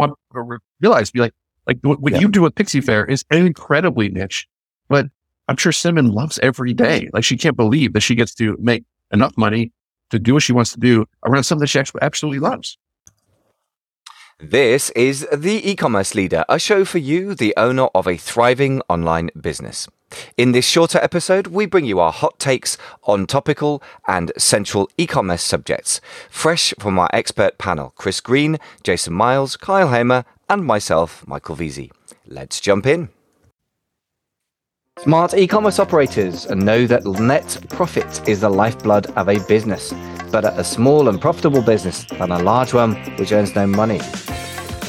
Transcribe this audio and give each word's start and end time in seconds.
want 0.00 0.12
to 0.32 0.58
realize, 0.80 1.10
be 1.10 1.20
like, 1.20 1.34
like 1.66 1.78
what, 1.82 2.00
what 2.00 2.12
Yeah. 2.12 2.20
you 2.20 2.28
do 2.28 2.42
with 2.42 2.54
Pixie 2.54 2.80
Faire 2.80 3.04
is 3.04 3.24
incredibly 3.30 4.08
niche, 4.08 4.46
but 4.88 5.06
I'm 5.48 5.56
sure 5.56 5.72
Cinnamon 5.72 6.08
loves 6.12 6.38
every 6.42 6.72
day. 6.72 7.08
Like 7.12 7.24
she 7.24 7.36
can't 7.36 7.56
believe 7.56 7.92
that 7.94 8.00
she 8.00 8.14
gets 8.14 8.34
to 8.36 8.56
make 8.60 8.84
enough 9.12 9.34
money 9.36 9.72
to 10.10 10.18
do 10.18 10.34
what 10.34 10.42
she 10.42 10.52
wants 10.52 10.72
to 10.72 10.80
do 10.80 11.06
around 11.26 11.44
something 11.44 11.60
that 11.60 11.68
she 11.68 11.78
actually 11.78 12.02
absolutely 12.02 12.38
loves. 12.40 12.78
This 14.38 14.90
is 14.90 15.26
The 15.32 15.56
E-Commerce 15.70 16.14
Leader, 16.14 16.44
a 16.48 16.58
show 16.58 16.84
for 16.86 16.98
you, 16.98 17.34
the 17.34 17.52
owner 17.58 17.88
of 17.94 18.06
a 18.06 18.16
thriving 18.16 18.80
online 18.88 19.30
business. 19.38 19.86
In 20.36 20.52
this 20.52 20.66
shorter 20.66 20.98
episode, 20.98 21.48
we 21.48 21.66
bring 21.66 21.84
you 21.84 22.00
our 22.00 22.12
hot 22.12 22.38
takes 22.38 22.76
on 23.04 23.26
topical 23.26 23.82
and 24.08 24.32
central 24.36 24.90
e-commerce 24.98 25.42
subjects, 25.42 26.00
fresh 26.28 26.74
from 26.78 26.98
our 26.98 27.08
expert 27.12 27.58
panel, 27.58 27.92
Chris 27.96 28.20
Green, 28.20 28.58
Jason 28.82 29.14
Miles, 29.14 29.56
Kyle 29.56 29.90
Hamer, 29.90 30.24
and 30.48 30.64
myself, 30.64 31.26
Michael 31.26 31.56
Veazey. 31.56 31.90
Let's 32.26 32.60
jump 32.60 32.86
in. 32.86 33.08
Smart 34.98 35.32
e-commerce 35.32 35.78
operators 35.78 36.48
know 36.50 36.86
that 36.86 37.06
net 37.06 37.56
profit 37.70 38.28
is 38.28 38.40
the 38.40 38.50
lifeblood 38.50 39.06
of 39.16 39.28
a 39.28 39.38
business, 39.46 39.94
better 40.30 40.52
a 40.56 40.64
small 40.64 41.08
and 41.08 41.20
profitable 41.20 41.62
business 41.62 42.04
than 42.04 42.32
a 42.32 42.42
large 42.42 42.74
one 42.74 42.94
which 43.16 43.32
earns 43.32 43.54
no 43.54 43.66
money. 43.66 43.98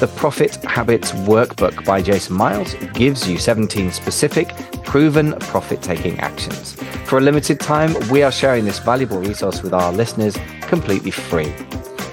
The 0.02 0.12
Profit 0.16 0.56
Habits 0.66 1.12
Workbook 1.12 1.86
by 1.86 2.02
Jason 2.02 2.36
Miles 2.36 2.74
gives 2.94 3.30
you 3.30 3.38
17 3.38 3.92
specific, 3.92 4.50
proven 4.84 5.34
profit 5.40 5.82
taking 5.82 6.20
actions. 6.20 6.74
For 7.06 7.18
a 7.18 7.22
limited 7.22 7.60
time, 7.60 7.96
we 8.10 8.24
are 8.24 8.32
sharing 8.32 8.66
this 8.66 8.80
valuable 8.80 9.20
resource 9.20 9.64
with 9.64 9.74
our 9.74 9.92
listeners 9.92 10.38
completely 10.62 11.12
free. 11.12 11.52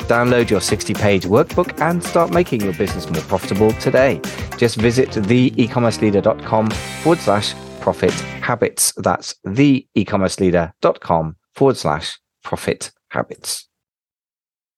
Download 0.08 0.48
your 0.48 0.60
60 0.60 0.94
page 0.94 1.24
workbook 1.24 1.80
and 1.80 2.02
start 2.02 2.32
making 2.32 2.62
your 2.62 2.72
business 2.72 3.08
more 3.10 3.22
profitable 3.22 3.72
today. 3.74 4.20
Just 4.56 4.76
visit 4.76 5.10
theecommerceleader.com 5.10 6.70
forward 6.70 7.18
slash 7.18 7.54
profit 7.80 8.12
habits. 8.40 8.92
That's 8.96 9.34
theecommerceleader.com 9.46 11.36
forward 11.54 11.76
slash 11.76 12.18
profit 12.42 12.90
habits. 13.10 13.68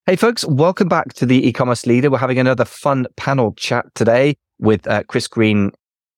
Hey, 0.06 0.16
folks, 0.16 0.44
welcome 0.44 0.88
back 0.88 1.12
to 1.14 1.26
the 1.26 1.46
e-commerce 1.46 1.86
leader. 1.86 2.10
We're 2.10 2.18
having 2.18 2.38
another 2.40 2.64
fun 2.64 3.06
panel 3.16 3.52
chat 3.52 3.86
today 3.94 4.36
with 4.58 4.88
uh, 4.88 5.04
Chris 5.04 5.28
Green, 5.28 5.70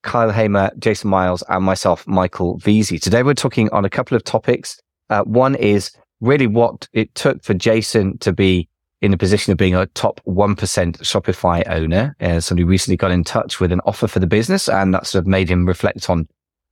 Kyle 0.02 0.30
Hamer, 0.30 0.70
Jason 0.78 1.10
Miles, 1.10 1.42
and 1.48 1.64
myself, 1.64 2.06
Michael 2.06 2.58
Veazey. 2.58 3.00
Today, 3.00 3.22
we're 3.22 3.34
talking 3.34 3.68
on 3.70 3.84
a 3.84 3.90
couple 3.90 4.16
of 4.16 4.24
topics. 4.24 4.80
Uh, 5.10 5.22
one 5.22 5.54
is 5.54 5.92
really 6.20 6.46
what 6.46 6.88
it 6.92 7.14
took 7.14 7.42
for 7.42 7.54
Jason 7.54 8.18
to 8.18 8.32
be 8.32 8.68
in 9.00 9.10
the 9.10 9.18
position 9.18 9.50
of 9.50 9.58
being 9.58 9.74
a 9.74 9.86
top 9.86 10.20
1% 10.26 10.56
Shopify 10.56 11.68
owner. 11.68 12.16
Uh, 12.20 12.38
somebody 12.40 12.64
recently 12.64 12.96
got 12.96 13.10
in 13.10 13.24
touch 13.24 13.58
with 13.58 13.72
an 13.72 13.80
offer 13.84 14.06
for 14.06 14.20
the 14.20 14.26
business 14.26 14.68
and 14.68 14.94
that 14.94 15.06
sort 15.06 15.22
of 15.22 15.26
made 15.26 15.50
him 15.50 15.66
reflect 15.66 16.08
on, 16.08 16.28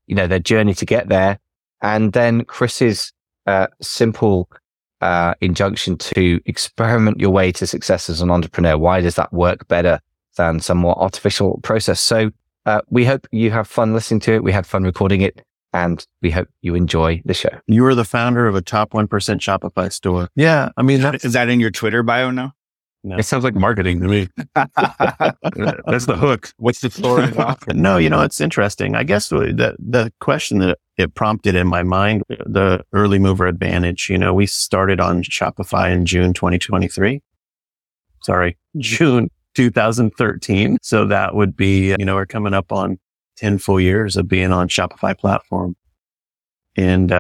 you 0.07 0.15
know, 0.15 0.29
their 0.29 0.39
journey 0.39 0.73
to 0.75 0.87
get 0.87 1.09
there. 1.09 1.39
And 1.83 2.13
then 2.13 2.45
Chris's 2.45 3.13
uh, 3.47 3.67
simple 3.81 4.49
uh, 5.01 5.35
injunction 5.41 5.97
to 5.97 6.41
experiment 6.47 7.19
your 7.19 7.31
way 7.31 7.51
to 7.53 7.67
success 7.67 8.09
as 8.09 8.21
an 8.21 8.31
entrepreneur. 8.31 8.79
Why 8.79 9.01
does 9.01 9.17
that 9.17 9.33
work 9.33 9.67
better 9.67 10.01
than 10.37 10.61
some 10.61 10.79
more 10.79 10.97
artificial 11.03 11.59
process? 11.65 12.01
So 12.01 12.31
uh, 12.67 12.81
we 12.89 13.05
hope 13.05 13.27
you 13.33 13.51
have 13.51 13.67
fun 13.67 13.95
listening 13.95 14.21
to 14.21 14.35
it. 14.35 14.45
We 14.45 14.53
had 14.53 14.67
fun 14.67 14.85
recording 14.85 15.21
it 15.21 15.43
and 15.73 16.05
we 16.23 16.31
hope 16.31 16.49
you 16.63 16.75
enjoy 16.75 17.23
the 17.25 17.35
show. 17.35 17.51
You 17.67 17.85
are 17.87 17.95
the 17.95 18.05
founder 18.05 18.47
of 18.47 18.55
a 18.55 18.63
top 18.63 18.91
1% 18.91 19.09
Shopify 19.09 19.93
store. 19.93 20.29
Yeah. 20.35 20.71
I 20.77 20.83
mean, 20.83 21.01
that, 21.03 21.25
Is 21.25 21.33
that 21.33 21.49
in 21.49 21.61
your 21.61 21.71
Twitter 21.71 22.03
bio 22.03 22.31
now? 22.31 22.53
it 23.03 23.23
sounds 23.23 23.45
like 23.45 23.55
marketing 23.55 24.01
to 24.01 24.09
me. 24.09 24.29
That's 24.55 26.05
the 26.05 26.17
hook. 26.19 26.53
What's 26.59 26.81
the 26.81 26.91
story? 26.91 27.33
no, 27.75 27.97
you 27.97 28.11
know, 28.11 28.21
it's 28.21 28.41
interesting. 28.41 28.95
I 28.95 29.05
guess 29.05 29.31
the, 29.31 29.77
the 29.79 30.13
question 30.21 30.59
that 30.59 30.79
it 30.99 31.15
prompted 31.15 31.55
in 31.55 31.67
my 31.67 31.83
mind, 31.83 32.23
the 32.29 32.85
early 32.93 33.19
mover 33.19 33.47
advantage, 33.47 34.11
you 34.11 34.19
know, 34.19 34.35
we 34.35 34.47
started 34.47 35.01
on 35.01 35.23
Shopify 35.23 35.91
in 35.91 36.05
June 36.05 36.35
2023. 36.35 37.23
Sorry, 38.23 38.59
June 38.77 39.31
2013. 39.55 40.79
So 40.83 41.07
that 41.07 41.35
would 41.35 41.57
be, 41.57 41.91
you 41.99 42.05
know, 42.05 42.15
we're 42.15 42.27
coming 42.27 42.55
up 42.55 42.73
on 42.73 42.99
10 43.37 43.59
full 43.59 43.81
years 43.81 44.17
of 44.17 44.29
being 44.29 44.53
on 44.53 44.69
Shopify 44.69 45.17
platform. 45.17 45.77
And, 46.77 47.13
uh, 47.13 47.19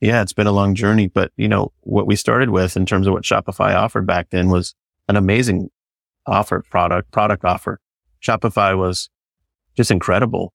yeah, 0.00 0.22
it's 0.22 0.32
been 0.32 0.46
a 0.46 0.52
long 0.52 0.74
journey, 0.74 1.08
but 1.08 1.30
you 1.36 1.48
know, 1.48 1.72
what 1.80 2.06
we 2.06 2.16
started 2.16 2.50
with 2.50 2.76
in 2.76 2.86
terms 2.86 3.06
of 3.06 3.12
what 3.12 3.22
Shopify 3.22 3.74
offered 3.74 4.06
back 4.06 4.30
then 4.30 4.48
was 4.48 4.74
an 5.08 5.16
amazing 5.16 5.70
offer 6.26 6.62
product, 6.70 7.10
product 7.12 7.44
offer. 7.44 7.80
Shopify 8.22 8.76
was 8.76 9.10
just 9.76 9.90
incredible 9.90 10.52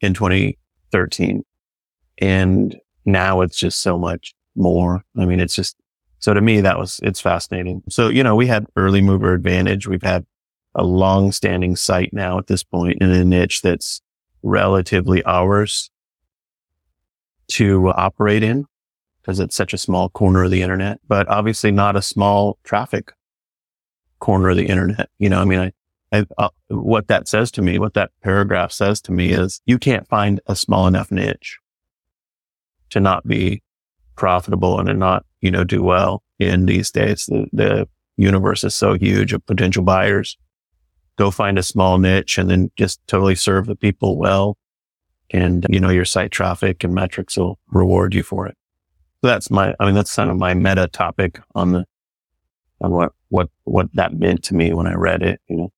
in 0.00 0.14
2013. 0.14 1.42
And 2.18 2.76
now 3.04 3.40
it's 3.40 3.58
just 3.58 3.80
so 3.82 3.98
much 3.98 4.34
more. 4.54 5.02
I 5.18 5.26
mean, 5.26 5.40
it's 5.40 5.54
just, 5.54 5.76
so 6.18 6.34
to 6.34 6.40
me, 6.40 6.60
that 6.60 6.78
was, 6.78 7.00
it's 7.02 7.20
fascinating. 7.20 7.82
So, 7.88 8.08
you 8.08 8.22
know, 8.22 8.36
we 8.36 8.46
had 8.46 8.66
early 8.76 9.00
mover 9.00 9.32
advantage. 9.32 9.86
We've 9.88 10.02
had 10.02 10.24
a 10.74 10.84
long 10.84 11.32
standing 11.32 11.76
site 11.76 12.12
now 12.12 12.38
at 12.38 12.46
this 12.46 12.62
point 12.62 12.98
in 13.00 13.10
a 13.10 13.24
niche 13.24 13.62
that's 13.62 14.00
relatively 14.42 15.22
ours 15.24 15.90
to 17.48 17.88
operate 17.88 18.42
in 18.42 18.66
because 19.20 19.40
it's 19.40 19.56
such 19.56 19.74
a 19.74 19.78
small 19.78 20.08
corner 20.08 20.44
of 20.44 20.50
the 20.50 20.62
internet, 20.62 20.98
but 21.06 21.28
obviously 21.28 21.70
not 21.70 21.96
a 21.96 22.02
small 22.02 22.58
traffic 22.64 23.12
corner 24.18 24.50
of 24.50 24.56
the 24.56 24.66
internet. 24.66 25.08
You 25.18 25.28
know, 25.28 25.40
I 25.40 25.44
mean, 25.44 25.58
I, 25.58 25.72
I, 26.12 26.26
uh, 26.38 26.48
what 26.68 27.08
that 27.08 27.28
says 27.28 27.50
to 27.52 27.62
me, 27.62 27.78
what 27.78 27.94
that 27.94 28.10
paragraph 28.22 28.72
says 28.72 29.00
to 29.02 29.12
me 29.12 29.30
is 29.30 29.60
you 29.66 29.78
can't 29.78 30.08
find 30.08 30.40
a 30.46 30.56
small 30.56 30.86
enough 30.86 31.10
niche 31.10 31.58
to 32.90 33.00
not 33.00 33.26
be 33.26 33.62
profitable 34.16 34.78
and 34.78 34.88
to 34.88 34.94
not, 34.94 35.24
you 35.40 35.50
know, 35.50 35.64
do 35.64 35.82
well 35.82 36.22
in 36.38 36.66
these 36.66 36.90
days. 36.90 37.26
The, 37.26 37.46
the 37.52 37.88
universe 38.16 38.64
is 38.64 38.74
so 38.74 38.94
huge 38.94 39.32
of 39.32 39.44
potential 39.46 39.82
buyers. 39.82 40.36
Go 41.16 41.30
find 41.30 41.58
a 41.58 41.62
small 41.62 41.98
niche 41.98 42.38
and 42.38 42.48
then 42.48 42.70
just 42.76 43.00
totally 43.06 43.34
serve 43.34 43.66
the 43.66 43.76
people 43.76 44.16
well. 44.16 44.56
And, 45.32 45.66
you 45.68 45.78
know, 45.78 45.90
your 45.90 46.04
site 46.04 46.30
traffic 46.30 46.82
and 46.82 46.94
metrics 46.94 47.36
will 47.36 47.58
reward 47.68 48.14
you 48.14 48.22
for 48.22 48.46
it. 48.46 48.56
So 49.22 49.28
that's 49.28 49.50
my, 49.50 49.74
I 49.78 49.86
mean, 49.86 49.94
that's 49.94 50.14
kind 50.14 50.30
of 50.30 50.38
my 50.38 50.54
meta 50.54 50.88
topic 50.88 51.40
on 51.54 51.72
the, 51.72 51.84
on 52.80 52.90
what, 52.90 53.12
what, 53.28 53.50
what 53.64 53.88
that 53.94 54.14
meant 54.14 54.42
to 54.44 54.54
me 54.54 54.72
when 54.72 54.86
I 54.86 54.94
read 54.94 55.22
it, 55.22 55.40
you 55.48 55.56
know. 55.56 55.72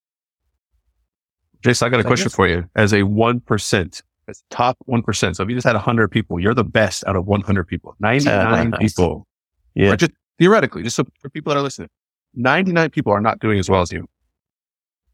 Jason, 1.62 1.86
I 1.86 1.90
got 1.90 2.00
a 2.00 2.04
I 2.04 2.06
question 2.06 2.26
guess- 2.26 2.34
for 2.34 2.46
you. 2.48 2.64
As 2.76 2.92
a 2.92 3.02
1%, 3.02 4.02
as 4.28 4.44
top 4.50 4.78
1%. 4.88 5.36
So 5.36 5.42
if 5.42 5.48
you 5.48 5.54
just 5.54 5.66
had 5.66 5.74
100 5.74 6.08
people, 6.08 6.40
you're 6.40 6.54
the 6.54 6.64
best 6.64 7.04
out 7.06 7.16
of 7.16 7.26
100 7.26 7.64
people. 7.64 7.94
99 8.00 8.70
nice. 8.70 8.80
people. 8.96 9.26
Yeah. 9.74 9.96
Just 9.96 10.12
theoretically, 10.38 10.82
just 10.82 10.96
so 10.96 11.04
for 11.20 11.28
people 11.28 11.52
that 11.52 11.58
are 11.58 11.62
listening, 11.62 11.88
99 12.34 12.90
people 12.90 13.12
are 13.12 13.20
not 13.20 13.38
doing 13.40 13.58
as 13.58 13.68
well 13.68 13.82
as 13.82 13.92
you. 13.92 14.06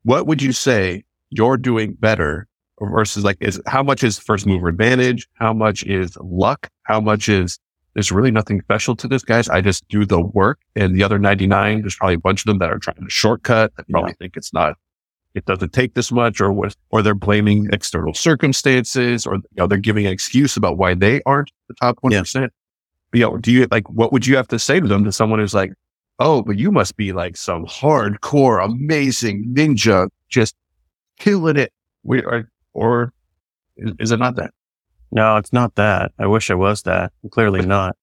What 0.02 0.26
would 0.26 0.42
you 0.42 0.52
say 0.52 1.04
you're 1.30 1.56
doing 1.56 1.94
better 1.98 2.46
versus 2.80 3.24
like, 3.24 3.36
is 3.40 3.60
how 3.66 3.82
much 3.82 4.04
is 4.04 4.18
first 4.18 4.46
mover 4.46 4.68
advantage? 4.68 5.28
How 5.34 5.52
much 5.52 5.84
is 5.84 6.16
luck? 6.20 6.68
How 6.84 7.00
much 7.00 7.28
is 7.28 7.58
there's 7.94 8.12
really 8.12 8.30
nothing 8.30 8.60
special 8.60 8.94
to 8.94 9.08
this, 9.08 9.24
guys. 9.24 9.48
I 9.48 9.60
just 9.60 9.86
do 9.88 10.06
the 10.06 10.20
work. 10.20 10.60
And 10.76 10.94
the 10.94 11.02
other 11.02 11.18
99, 11.18 11.80
there's 11.80 11.96
probably 11.96 12.14
a 12.14 12.18
bunch 12.18 12.42
of 12.42 12.46
them 12.46 12.58
that 12.58 12.70
are 12.70 12.78
trying 12.78 13.02
to 13.02 13.10
shortcut 13.10 13.72
that 13.76 13.88
probably 13.88 14.12
think 14.12 14.36
it's 14.36 14.52
not, 14.52 14.76
it 15.34 15.44
doesn't 15.46 15.72
take 15.72 15.94
this 15.94 16.12
much 16.12 16.40
or 16.40 16.52
what, 16.52 16.76
or 16.90 17.02
they're 17.02 17.14
blaming 17.16 17.68
external 17.72 18.14
circumstances 18.14 19.26
or, 19.26 19.34
you 19.34 19.42
know, 19.56 19.66
they're 19.66 19.78
giving 19.78 20.06
an 20.06 20.12
excuse 20.12 20.56
about 20.56 20.78
why 20.78 20.94
they 20.94 21.20
aren't 21.26 21.50
the 21.66 21.74
top 21.74 21.98
1%. 22.04 22.48
But, 23.10 23.18
you 23.18 23.24
know, 23.24 23.36
do 23.36 23.50
you 23.50 23.66
like, 23.70 23.88
what 23.90 24.12
would 24.12 24.26
you 24.26 24.36
have 24.36 24.48
to 24.48 24.58
say 24.58 24.78
to 24.78 24.86
them 24.86 25.02
to 25.04 25.10
someone 25.10 25.40
who's 25.40 25.54
like, 25.54 25.72
Oh, 26.18 26.42
but 26.42 26.58
you 26.58 26.72
must 26.72 26.96
be 26.96 27.12
like 27.12 27.36
some 27.36 27.64
hardcore, 27.66 28.64
amazing 28.64 29.54
ninja, 29.54 30.08
just 30.28 30.56
killing 31.18 31.56
it. 31.56 31.72
We 32.02 32.22
are, 32.24 32.48
or 32.74 33.12
is, 33.76 34.10
it 34.10 34.18
not 34.18 34.36
that? 34.36 34.52
No, 35.12 35.36
it's 35.36 35.52
not 35.52 35.76
that. 35.76 36.12
I 36.18 36.26
wish 36.26 36.50
I 36.50 36.54
was 36.54 36.82
that. 36.82 37.12
Clearly 37.30 37.64
not. 37.64 37.96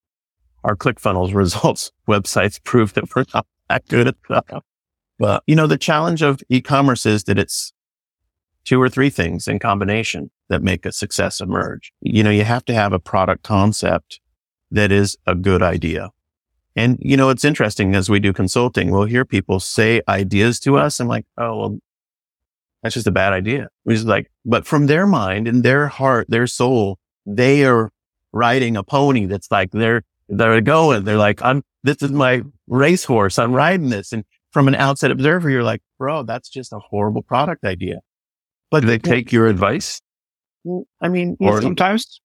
Our 0.63 0.75
ClickFunnels 0.75 1.33
results 1.33 1.91
websites 2.07 2.63
prove 2.63 2.93
that 2.93 3.13
we're 3.15 3.25
not 3.33 3.45
that 3.69 3.87
good 3.87 4.07
at 4.07 4.15
that. 4.29 4.63
But, 5.19 5.43
you 5.47 5.55
know, 5.55 5.67
the 5.67 5.77
challenge 5.77 6.21
of 6.21 6.41
e-commerce 6.49 7.05
is 7.05 7.25
that 7.25 7.37
it's 7.37 7.73
two 8.63 8.81
or 8.81 8.89
three 8.89 9.09
things 9.09 9.47
in 9.47 9.59
combination 9.59 10.31
that 10.49 10.63
make 10.63 10.85
a 10.85 10.91
success 10.91 11.39
emerge. 11.39 11.93
You 12.01 12.23
know, 12.23 12.31
you 12.31 12.43
have 12.43 12.65
to 12.65 12.73
have 12.73 12.93
a 12.93 12.99
product 12.99 13.43
concept 13.43 14.19
that 14.71 14.91
is 14.91 15.17
a 15.25 15.35
good 15.35 15.61
idea. 15.61 16.09
And, 16.75 16.97
you 16.99 17.15
know, 17.15 17.29
it's 17.29 17.45
interesting 17.45 17.95
as 17.95 18.09
we 18.09 18.19
do 18.19 18.33
consulting, 18.33 18.91
we'll 18.91 19.05
hear 19.05 19.23
people 19.23 19.59
say 19.59 20.01
ideas 20.09 20.59
to 20.61 20.77
us. 20.77 20.99
I'm 20.99 21.07
like, 21.07 21.25
oh, 21.37 21.57
well, 21.57 21.79
that's 22.83 22.95
just 22.95 23.07
a 23.07 23.11
bad 23.11 23.31
idea. 23.31 23.69
We're 23.85 23.95
just 23.95 24.07
like, 24.07 24.29
but 24.43 24.67
from 24.67 24.87
their 24.87 25.07
mind 25.07 25.47
and 25.47 25.63
their 25.63 25.87
heart, 25.87 26.27
their 26.29 26.47
soul, 26.47 26.99
they 27.25 27.65
are 27.65 27.91
riding 28.33 28.75
a 28.75 28.83
pony 28.83 29.25
that's 29.25 29.49
like 29.49 29.71
they're, 29.71 30.03
they're 30.27 30.59
going. 30.59 31.05
They're 31.05 31.17
like, 31.17 31.41
I'm, 31.41 31.63
this 31.83 32.01
is 32.01 32.11
my 32.11 32.41
racehorse. 32.67 33.39
I'm 33.39 33.53
riding 33.53 33.89
this. 33.89 34.11
And 34.11 34.25
from 34.51 34.67
an 34.67 34.75
outside 34.75 35.11
observer, 35.11 35.49
you're 35.49 35.63
like, 35.63 35.81
bro, 35.97 36.23
that's 36.23 36.49
just 36.49 36.73
a 36.73 36.79
horrible 36.79 37.21
product 37.21 37.63
idea. 37.63 38.01
But 38.69 38.81
do 38.81 38.87
they 38.87 38.99
take 38.99 39.31
your 39.31 39.47
advice? 39.47 40.01
I 40.99 41.07
mean, 41.07 41.37
or 41.39 41.61
sometimes 41.61 42.19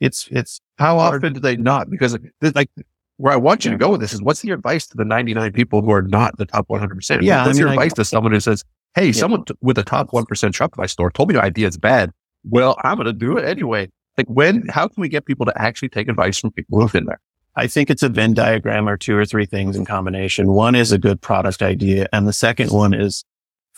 it's, 0.00 0.28
it's 0.30 0.60
how 0.78 0.98
often 0.98 1.32
do 1.32 1.40
they 1.40 1.56
not? 1.56 1.90
Because 1.90 2.16
like 2.54 2.70
where 3.16 3.32
I 3.32 3.36
want 3.36 3.64
you 3.64 3.70
to 3.70 3.76
go 3.76 3.90
with 3.90 4.00
this 4.00 4.12
is 4.12 4.22
what's 4.22 4.44
your 4.44 4.56
advice 4.56 4.86
to 4.88 4.96
the 4.96 5.04
99 5.04 5.52
people 5.52 5.82
who 5.82 5.92
are 5.92 6.02
not 6.02 6.36
the 6.36 6.46
top 6.46 6.68
100%? 6.68 7.22
Yeah. 7.22 7.44
What's 7.44 7.48
I 7.48 7.52
mean, 7.52 7.58
your 7.60 7.68
advice 7.68 7.92
to 7.94 8.04
someone 8.04 8.32
who 8.32 8.40
says, 8.40 8.64
Hey, 8.94 9.06
yeah. 9.06 9.12
someone 9.12 9.44
t- 9.44 9.54
with 9.60 9.78
a 9.78 9.82
top 9.82 10.10
1% 10.10 10.24
Shopify 10.26 10.88
store 10.88 11.10
told 11.10 11.28
me 11.28 11.34
your 11.34 11.44
idea 11.44 11.68
is 11.68 11.76
bad. 11.76 12.10
Well, 12.44 12.76
I'm 12.84 12.96
going 12.96 13.06
to 13.06 13.12
do 13.12 13.36
it 13.36 13.44
anyway. 13.44 13.90
Like 14.16 14.26
when, 14.28 14.66
how 14.68 14.88
can 14.88 15.00
we 15.00 15.08
get 15.08 15.26
people 15.26 15.46
to 15.46 15.60
actually 15.60 15.88
take 15.88 16.08
advice 16.08 16.38
from 16.38 16.52
people 16.52 16.80
who've 16.80 16.92
been 16.92 17.06
there? 17.06 17.20
I 17.56 17.66
think 17.66 17.90
it's 17.90 18.02
a 18.02 18.08
Venn 18.08 18.34
diagram 18.34 18.88
or 18.88 18.96
two 18.96 19.16
or 19.16 19.24
three 19.24 19.46
things 19.46 19.76
in 19.76 19.84
combination. 19.84 20.48
One 20.48 20.74
is 20.74 20.92
a 20.92 20.98
good 20.98 21.20
product 21.20 21.62
idea. 21.62 22.08
And 22.12 22.26
the 22.26 22.32
second 22.32 22.70
one 22.70 22.94
is 22.94 23.24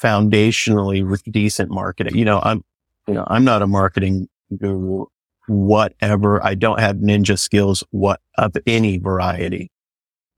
foundationally 0.03 1.09
with 1.09 1.23
decent 1.25 1.71
marketing. 1.71 2.17
You 2.17 2.25
know, 2.25 2.41
I'm, 2.43 2.65
you 3.07 3.15
know, 3.15 3.25
I'm 3.29 3.45
not 3.45 3.63
a 3.63 3.67
marketing 3.67 4.29
guru, 4.57 5.07
whatever. 5.49 6.45
I 6.45 6.55
don't 6.55 6.81
have 6.81 6.97
ninja 6.97 7.39
skills, 7.39 7.85
what 7.91 8.21
of 8.39 8.53
any 8.67 8.99
variety, 8.99 9.71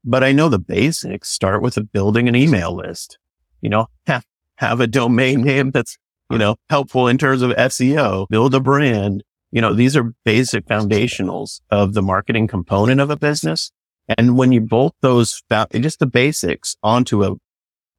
but 0.05 0.25
I 0.25 0.33
know 0.33 0.49
the 0.49 0.59
basics. 0.59 1.31
Start 1.31 1.63
with 1.63 1.77
a 1.77 1.83
building 1.83 2.29
an 2.29 2.37
email 2.37 2.75
list, 2.75 3.19
you 3.61 3.71
know, 3.71 3.87
have, 4.07 4.25
have 4.57 4.81
a 4.81 4.87
domain 4.87 5.43
name 5.43 5.71
that's, 5.71 5.97
you 6.31 6.39
know, 6.39 6.57
helpful 6.69 7.09
in 7.09 7.19
terms 7.19 7.43
of 7.43 7.53
SEO, 7.53 8.27
build 8.29 8.55
a 8.55 8.61
brand, 8.61 9.23
you 9.51 9.61
know, 9.61 9.73
these 9.73 9.97
are 9.97 10.13
basic 10.25 10.67
foundationals 10.67 11.61
of 11.71 11.95
the 11.95 12.03
marketing 12.03 12.47
component 12.47 13.01
of 13.01 13.11
a 13.11 13.17
business. 13.17 13.73
And 14.17 14.37
when 14.37 14.53
you 14.53 14.61
bolt 14.61 14.95
those, 15.01 15.43
just 15.73 15.99
the 15.99 16.07
basics 16.07 16.77
onto 16.83 17.25
a 17.25 17.37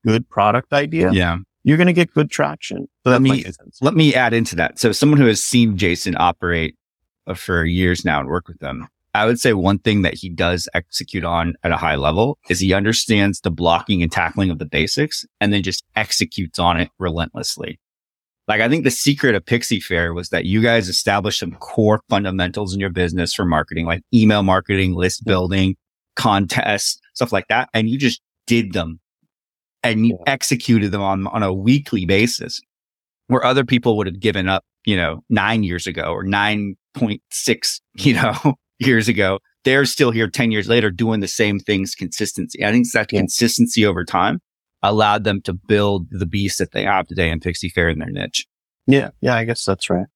good 0.06 0.30
product 0.30 0.74
idea, 0.74 1.12
yeah, 1.12 1.38
you're 1.64 1.78
going 1.78 1.88
to 1.88 1.94
get 1.94 2.14
good 2.14 2.30
traction. 2.30 2.88
So 3.04 3.12
let 3.12 3.22
me, 3.22 3.46
let 3.82 3.94
me 3.96 4.14
add 4.16 4.34
into 4.34 4.56
that. 4.58 4.80
So 4.80 4.92
someone 4.92 5.20
who 5.20 5.28
has 5.28 5.44
seen 5.44 5.78
Jason 5.78 6.16
operate 6.18 6.76
Uh, 7.30 7.36
for 7.36 7.64
years 7.64 8.04
now 8.04 8.20
and 8.20 8.28
work 8.28 8.48
with 8.48 8.60
them, 8.60 8.88
I 9.14 9.26
would 9.26 9.40
say 9.40 9.54
one 9.54 9.80
thing 9.80 10.02
that 10.02 10.14
he 10.14 10.30
does 10.30 10.68
execute 10.74 11.24
on 11.24 11.56
at 11.64 11.72
a 11.72 11.78
high 11.78 11.96
level 11.96 12.38
is 12.50 12.60
he 12.60 12.74
understands 12.74 13.42
the 13.42 13.52
blocking 13.52 14.04
and 14.04 14.12
tackling 14.12 14.50
of 14.50 14.60
the 14.60 14.66
basics 14.66 15.26
and 15.40 15.54
then 15.54 15.64
just 15.64 15.84
executes 15.96 16.60
on 16.60 16.80
it 16.80 16.90
relentlessly. 17.00 17.80
Like 18.48 18.62
I 18.62 18.70
think 18.70 18.84
the 18.84 18.92
secret 18.92 19.36
of 19.36 19.46
Pixie 19.46 19.80
Faire 19.80 20.14
was 20.14 20.30
that 20.30 20.46
you 20.46 20.62
guys 20.62 20.90
established 20.90 21.40
some 21.40 21.52
core 21.54 22.02
fundamentals 22.10 22.74
in 22.74 22.80
your 22.80 22.90
business 22.90 23.34
for 23.34 23.46
marketing, 23.46 23.86
like 23.86 24.02
email 24.14 24.42
marketing, 24.42 24.94
list 24.94 25.24
building, 25.24 25.76
contests, 26.16 27.00
stuff 27.14 27.32
like 27.32 27.48
that. 27.50 27.70
And 27.74 27.90
you 27.90 27.98
just 27.98 28.22
did 28.48 28.74
them 28.74 29.00
and 29.84 30.08
you 30.08 30.18
executed 30.26 30.92
them 30.92 31.02
on, 31.02 31.28
on 31.28 31.44
a 31.44 31.54
weekly 31.54 32.06
basis 32.06 32.60
where 33.28 33.46
other 33.46 33.64
people 33.64 33.98
would 33.98 34.08
have 34.08 34.20
given 34.20 34.50
up, 34.50 34.64
you 34.86 34.96
know, 34.96 35.24
nine 35.30 35.62
years 35.64 35.86
ago 35.86 36.12
or 36.12 36.24
9.6, 37.00 37.82
you 37.96 38.14
know, 38.14 38.56
years 38.80 39.08
ago. 39.08 39.40
They're 39.66 39.86
still 39.86 40.12
here 40.12 40.30
10 40.30 40.52
years 40.52 40.70
later 40.70 40.90
doing 40.90 41.20
the 41.20 41.28
same 41.28 41.60
things 41.60 41.96
consistency. 41.96 42.64
I 42.64 42.72
think 42.72 42.86
it's 42.86 42.94
that 42.94 43.12
yeah. 43.12 43.20
consistency 43.20 43.86
over 43.86 44.06
time 44.06 44.40
allowed 44.82 45.26
them 45.26 45.42
to 45.42 45.54
build 45.54 46.08
the 46.12 46.26
beast 46.26 46.60
that 46.60 46.72
they 46.72 46.84
have 46.84 47.08
today 47.08 47.30
in 47.30 47.40
Pixie 47.40 47.70
Faire 47.70 47.90
in 47.90 48.00
their 48.00 48.10
niche. 48.10 48.48
Yeah. 48.88 49.10
Yeah. 49.22 49.36
I 49.36 49.44
guess 49.44 49.66
that's 49.66 49.90
right. 49.90 50.08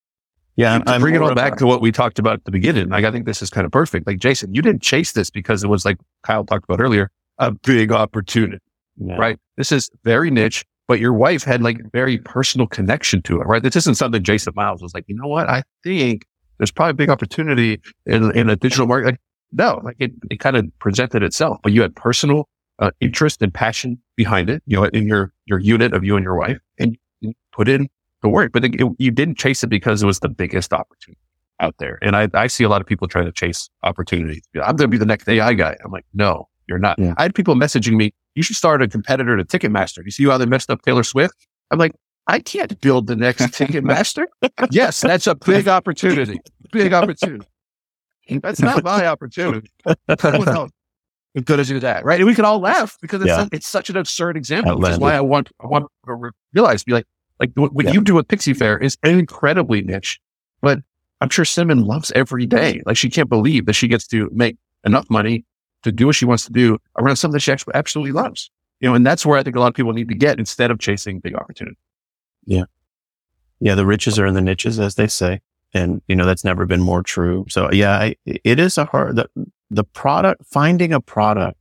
Yeah. 0.56 0.82
I'm, 0.86 1.02
bring 1.02 1.16
it 1.16 1.22
all 1.22 1.36
back 1.36 1.58
to 1.58 1.66
what 1.66 1.82
we 1.82 1.92
talked 1.92 2.20
about 2.20 2.36
at 2.36 2.46
the 2.46 2.52
beginning. 2.52 2.90
Like, 2.90 3.04
I 3.04 3.12
think 3.12 3.26
this 3.26 3.42
is 3.42 3.50
kind 3.50 3.66
of 3.66 3.72
perfect. 3.72 4.08
Like, 4.08 4.20
Jason, 4.20 4.54
you 4.54 4.62
didn't 4.62 4.82
chase 4.82 5.12
this 5.12 5.30
because 5.30 5.64
it 5.64 5.68
was 5.68 5.84
like 5.84 5.98
Kyle 6.24 6.46
talked 6.46 6.64
about 6.64 6.80
earlier, 6.80 7.12
a 7.40 7.52
big 7.52 7.92
opportunity, 7.92 8.64
yeah. 8.98 9.16
right? 9.16 9.38
This 9.58 9.72
is 9.72 9.90
very 10.04 10.32
niche, 10.32 10.64
but 10.88 11.00
your 11.00 11.14
wife 11.14 11.44
had 11.44 11.62
like 11.62 11.80
a 11.80 11.90
very 11.92 12.20
personal 12.20 12.68
connection 12.68 13.22
to 13.24 13.42
it, 13.42 13.46
right? 13.46 13.64
This 13.64 13.76
isn't 13.76 13.96
something 13.96 14.24
Jason 14.24 14.54
Miles 14.56 14.82
was 14.82 14.94
like, 14.94 15.06
you 15.08 15.16
know 15.16 15.28
what? 15.28 15.50
I 15.50 15.64
think 15.84 16.26
there's 16.58 16.72
probably 16.72 16.92
a 16.92 16.96
big 16.96 17.10
opportunity 17.10 17.82
in, 18.06 18.36
in 18.36 18.50
a 18.50 18.56
digital 18.56 18.88
market. 18.88 19.06
Like, 19.06 19.20
no, 19.52 19.82
like 19.84 19.98
it, 20.00 20.12
it 20.32 20.40
kind 20.40 20.56
of 20.56 20.66
presented 20.80 21.24
itself, 21.24 21.60
but 21.64 21.72
you 21.72 21.82
had 21.82 21.96
personal 21.96 22.48
uh, 22.80 22.92
interest 23.00 23.42
and 23.42 23.54
passion 23.54 24.00
behind 24.16 24.50
it, 24.50 24.64
you 24.66 24.78
know, 24.78 24.86
in 24.86 25.08
your, 25.08 25.32
your 25.46 25.60
unit 25.60 25.94
of 25.94 26.04
you 26.04 26.16
and 26.16 26.24
your 26.24 26.36
wife 26.36 26.58
and 26.80 26.98
you 27.22 27.34
put 27.52 27.70
in 27.70 27.88
the 28.22 28.30
work, 28.30 28.52
but 28.52 28.66
it, 28.66 28.82
you 28.98 29.12
didn't 29.12 29.38
chase 29.38 29.64
it 29.64 29.68
because 29.68 30.02
it 30.02 30.06
was 30.06 30.20
the 30.20 30.30
biggest 30.30 30.74
opportunity 30.74 31.20
out 31.60 31.76
there. 31.78 32.00
And 32.02 32.16
I, 32.16 32.30
I 32.34 32.48
see 32.48 32.64
a 32.64 32.70
lot 32.70 32.82
of 32.82 32.88
people 32.88 33.08
trying 33.08 33.26
to 33.26 33.32
chase 33.32 33.70
opportunities. 33.84 34.44
I'm 34.56 34.76
going 34.76 34.78
to 34.78 34.88
be 34.88 34.98
the 34.98 35.06
next 35.06 35.28
AI 35.30 35.54
guy. 35.54 35.78
I'm 35.84 35.92
like, 35.92 36.06
no, 36.14 36.48
you're 36.68 36.80
not. 36.80 36.98
Yeah. 36.98 37.14
I 37.18 37.24
had 37.24 37.36
people 37.36 37.56
messaging 37.56 37.94
me, 37.94 38.14
you 38.36 38.44
should 38.44 38.56
start 38.56 38.82
a 38.82 38.88
competitor 38.88 39.38
to 39.38 39.44
Ticketmaster. 39.44 40.04
You 40.04 40.12
see 40.12 40.26
how 40.26 40.38
they 40.38 40.46
messed 40.46 40.70
up 40.70 40.82
Taylor 40.82 41.04
Swift? 41.04 41.36
I'm 41.70 41.80
like, 41.80 41.94
I 42.28 42.40
can't 42.40 42.80
build 42.80 43.08
the 43.08 43.16
next 43.16 43.42
Ticketmaster. 43.42 44.26
yes, 44.72 45.02
that's 45.02 45.28
a 45.28 45.36
big 45.36 45.68
opportunity. 45.68 46.40
Big 46.72 46.94
opportunity. 46.94 47.46
That's 48.30 48.62
not 48.62 48.84
my 48.84 49.06
opportunity. 49.08 49.70
Else 50.08 50.72
good 51.42 51.58
to 51.58 51.64
do 51.64 51.80
that, 51.80 52.06
right? 52.06 52.20
And 52.20 52.28
we 52.28 52.36
can 52.36 52.46
all 52.46 52.60
laugh 52.60 52.98
because 53.02 53.22
it's, 53.22 53.30
yeah. 53.30 53.44
a, 53.44 53.48
it's 53.52 53.68
such 53.68 53.90
an 53.90 53.98
absurd 53.98 54.38
example, 54.38 54.78
which 54.78 54.92
is 54.92 55.00
why 55.00 55.16
I 55.16 55.22
want 55.22 55.50
I 55.60 55.68
want 55.68 55.88
to 56.06 56.32
realize, 56.54 56.84
be 56.84 56.94
like, 56.94 57.08
like 57.40 57.52
what, 57.56 57.86
yeah. 57.86 57.92
you 57.92 58.02
do 58.02 58.14
with 58.14 58.28
Pixie 58.28 58.54
Faire 58.54 58.78
is 58.78 58.98
incredibly 59.04 59.82
niche, 59.82 60.20
but 60.62 60.80
I'm 61.22 61.30
sure 61.30 61.46
Cinnamon 61.46 61.86
loves 61.86 62.12
every 62.12 62.46
day. 62.46 62.82
Like 62.86 62.98
she 62.98 63.10
can't 63.10 63.30
believe 63.30 63.66
that 63.66 63.74
she 63.74 63.88
gets 63.88 64.06
to 64.08 64.30
make 64.32 64.58
enough 64.86 65.10
money 65.10 65.44
to 65.84 65.92
do 65.92 66.06
what 66.06 66.16
she 66.16 66.26
wants 66.26 66.46
to 66.46 66.52
do 66.52 66.78
around 66.98 67.16
something 67.16 67.34
that 67.34 67.40
she 67.40 67.54
absolutely 67.74 68.12
loves. 68.12 68.52
You 68.80 68.90
know, 68.90 68.96
and 68.96 69.06
that's 69.06 69.26
where 69.26 69.38
I 69.38 69.44
think 69.44 69.56
a 69.56 69.60
lot 69.60 69.68
of 69.68 69.74
people 69.74 69.94
need 69.94 70.10
to 70.10 70.16
get 70.16 70.38
instead 70.38 70.70
of 70.70 70.80
chasing 70.80 71.20
big 71.20 71.36
opportunity. 71.36 71.78
Yeah. 72.46 72.66
Yeah. 73.60 73.76
The 73.76 73.86
riches 73.86 74.20
are 74.20 74.26
in 74.26 74.34
the 74.34 74.42
niches, 74.42 74.80
as 74.80 74.96
they 74.96 75.08
say. 75.08 75.42
And, 75.74 76.02
you 76.08 76.16
know, 76.16 76.26
that's 76.26 76.44
never 76.44 76.66
been 76.66 76.82
more 76.82 77.02
true. 77.02 77.46
So 77.50 77.72
yeah, 77.72 77.98
I, 77.98 78.16
it 78.26 78.60
is 78.60 78.78
a 78.78 78.86
hard, 78.86 79.16
the, 79.16 79.28
the 79.72 79.84
product, 79.84 80.46
finding 80.46 80.94
a 80.94 81.02
product 81.02 81.58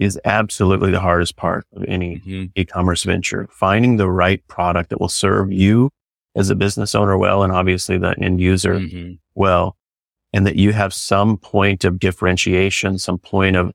is 0.00 0.18
absolutely 0.24 0.90
the 0.90 0.98
hardest 0.98 1.36
part 1.36 1.64
of 1.72 1.84
any 1.86 2.16
mm-hmm. 2.16 2.46
e-commerce 2.56 3.04
venture. 3.04 3.48
Finding 3.52 3.96
the 3.96 4.10
right 4.10 4.44
product 4.48 4.90
that 4.90 5.00
will 5.00 5.08
serve 5.08 5.52
you 5.52 5.90
as 6.34 6.50
a 6.50 6.56
business 6.56 6.96
owner 6.96 7.16
well, 7.16 7.44
and 7.44 7.52
obviously 7.52 7.98
the 7.98 8.16
end 8.20 8.40
user 8.40 8.80
mm-hmm. 8.80 9.12
well, 9.36 9.76
and 10.32 10.44
that 10.46 10.56
you 10.56 10.72
have 10.72 10.92
some 10.92 11.36
point 11.36 11.84
of 11.84 12.00
differentiation, 12.00 12.98
some 12.98 13.18
point 13.18 13.54
of 13.54 13.70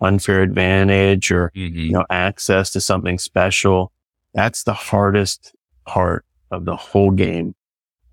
unfair 0.00 0.42
advantage 0.42 1.30
or, 1.30 1.52
mm-hmm. 1.54 1.78
you 1.78 1.92
know, 1.92 2.06
access 2.10 2.70
to 2.70 2.80
something 2.80 3.18
special. 3.18 3.92
That's 4.38 4.62
the 4.62 4.72
hardest 4.74 5.52
part 5.84 6.24
of 6.52 6.64
the 6.64 6.76
whole 6.76 7.10
game 7.10 7.56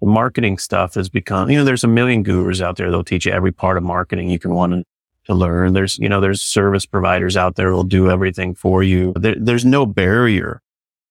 the 0.02 0.08
marketing 0.08 0.58
stuff 0.58 0.96
has 0.96 1.10
become, 1.10 1.50
you 1.50 1.58
know, 1.58 1.64
there's 1.64 1.84
a 1.84 1.88
million 1.88 2.24
gurus 2.24 2.62
out 2.62 2.78
there. 2.78 2.92
They'll 2.92 3.04
teach 3.04 3.26
you 3.26 3.32
every 3.32 3.52
part 3.52 3.78
of 3.78 3.84
marketing 3.84 4.30
you 4.30 4.40
can 4.40 4.54
want 4.54 4.86
to 5.26 5.34
learn. 5.34 5.74
There's, 5.74 5.98
you 5.98 6.10
know, 6.10 6.22
there's 6.22 6.42
service 6.42 6.86
providers 6.86 7.38
out 7.38 7.56
there 7.56 7.70
who'll 7.70 7.84
do 7.84 8.10
everything 8.10 8.56
for 8.56 8.84
you. 8.84 9.14
There, 9.16 9.36
there's 9.38 9.66
no 9.66 9.86
barrier 9.86 10.62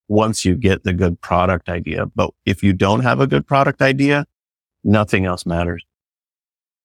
once 0.08 0.44
you 0.44 0.54
get 0.54 0.84
the 0.84 0.92
good 0.92 1.20
product 1.20 1.68
idea. 1.68 2.06
But 2.14 2.30
if 2.44 2.62
you 2.62 2.72
don't 2.72 3.00
have 3.00 3.20
a 3.20 3.26
good 3.26 3.46
product 3.46 3.80
idea, 3.80 4.26
nothing 4.82 5.24
else 5.24 5.46
matters, 5.46 5.84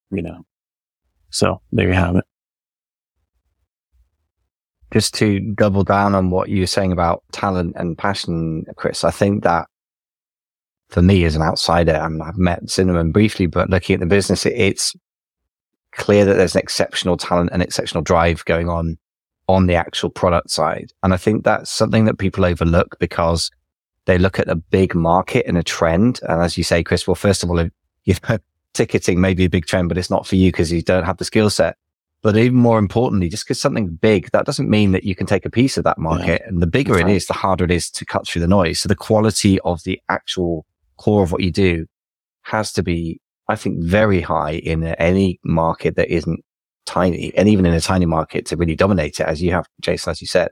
you 0.10 0.22
know? 0.22 0.46
So 1.30 1.62
there 1.72 1.88
you 1.88 1.94
have 1.94 2.16
it. 2.16 2.26
Just 4.92 5.14
to 5.16 5.40
double 5.40 5.84
down 5.84 6.16
on 6.16 6.32
what 6.32 6.50
you 6.50 6.62
were 6.62 6.68
saying 6.68 6.92
about 6.92 7.24
talent 7.32 7.76
and 7.76 7.98
passion, 7.98 8.66
Chris, 8.76 9.04
I 9.04 9.12
think 9.12 9.44
that 9.44 9.68
for 10.90 11.02
me 11.02 11.24
as 11.26 11.36
an 11.36 11.44
outsider, 11.44 11.96
I 11.96 12.28
I've 12.28 12.38
met 12.38 12.70
Cinnamon 12.70 13.12
briefly, 13.12 13.46
but 13.46 13.70
looking 13.70 13.94
at 13.94 14.00
the 14.00 14.08
business, 14.08 14.46
it, 14.46 14.54
it's 14.54 14.96
clear 15.92 16.26
that 16.26 16.36
there's 16.36 16.56
an 16.56 16.62
exceptional 16.62 17.18
talent 17.18 17.52
and 17.54 17.62
exceptional 17.62 18.04
drive 18.04 18.44
going 18.46 18.70
on 18.70 18.98
on 19.48 19.66
the 19.66 19.76
actual 19.76 20.10
product 20.10 20.52
side. 20.52 20.92
And 21.04 21.14
I 21.14 21.18
think 21.18 21.44
that's 21.44 21.72
something 21.72 22.06
that 22.06 22.20
people 22.20 22.46
overlook 22.46 22.98
because 23.00 23.50
they 24.06 24.18
look 24.18 24.40
at 24.40 24.48
a 24.48 24.56
big 24.56 24.96
market 24.96 25.46
and 25.48 25.58
a 25.58 25.64
trend. 25.64 26.20
And 26.28 26.42
as 26.42 26.58
you 26.58 26.64
say, 26.64 26.84
Chris, 26.84 27.08
well, 27.08 27.16
first 27.16 27.44
of 27.44 27.50
all, 27.50 27.60
you 28.04 28.16
know, 28.28 28.38
ticketing 28.74 29.20
may 29.20 29.34
be 29.34 29.46
a 29.46 29.50
big 29.50 29.66
trend, 29.66 29.90
but 29.90 29.98
it's 29.98 30.10
not 30.10 30.28
for 30.28 30.36
you 30.36 30.52
because 30.52 30.72
you 30.72 30.82
don't 30.82 31.04
have 31.04 31.18
the 31.18 31.26
skill 31.26 31.50
set. 31.50 31.78
But 32.22 32.36
even 32.36 32.58
more 32.58 32.80
importantly, 32.80 33.30
just 33.30 33.46
because 33.46 33.62
something 33.62 33.88
big, 33.88 34.30
that 34.32 34.46
doesn't 34.46 34.70
mean 34.70 34.92
that 34.92 35.06
you 35.06 35.16
can 35.16 35.26
take 35.26 35.46
a 35.46 35.50
piece 35.50 35.78
of 35.78 35.86
that 35.86 35.98
market. 35.98 36.42
Yeah. 36.42 36.48
And 36.50 36.62
the 36.62 36.68
bigger 36.68 37.00
it 37.00 37.08
is, 37.08 37.28
the 37.28 37.34
harder 37.34 37.64
it 37.64 37.72
is 37.72 37.90
to 37.92 38.06
cut 38.06 38.28
through 38.28 38.42
the 38.42 38.48
noise. 38.48 38.82
So 38.82 38.90
the 38.90 38.96
quality 38.96 39.58
of 39.62 39.84
the 39.84 40.02
actual 40.10 40.66
core 40.98 41.24
of 41.24 41.32
what 41.32 41.42
you 41.42 41.52
do 41.52 41.86
has 42.42 42.74
to 42.74 42.84
be, 42.84 43.22
I 43.48 43.56
think, 43.56 43.82
very 43.82 44.20
high 44.20 44.56
in 44.56 44.84
any 44.84 45.40
market 45.46 45.96
that 45.96 46.14
isn't 46.14 46.44
tiny. 46.86 47.34
And 47.38 47.48
even 47.48 47.66
in 47.66 47.74
a 47.74 47.80
tiny 47.80 48.06
market 48.06 48.46
to 48.48 48.58
really 48.58 48.76
dominate 48.76 49.22
it, 49.22 49.26
as 49.26 49.42
you 49.42 49.52
have, 49.52 49.66
Jason, 49.80 50.12
as 50.12 50.20
you 50.20 50.28
said, 50.28 50.50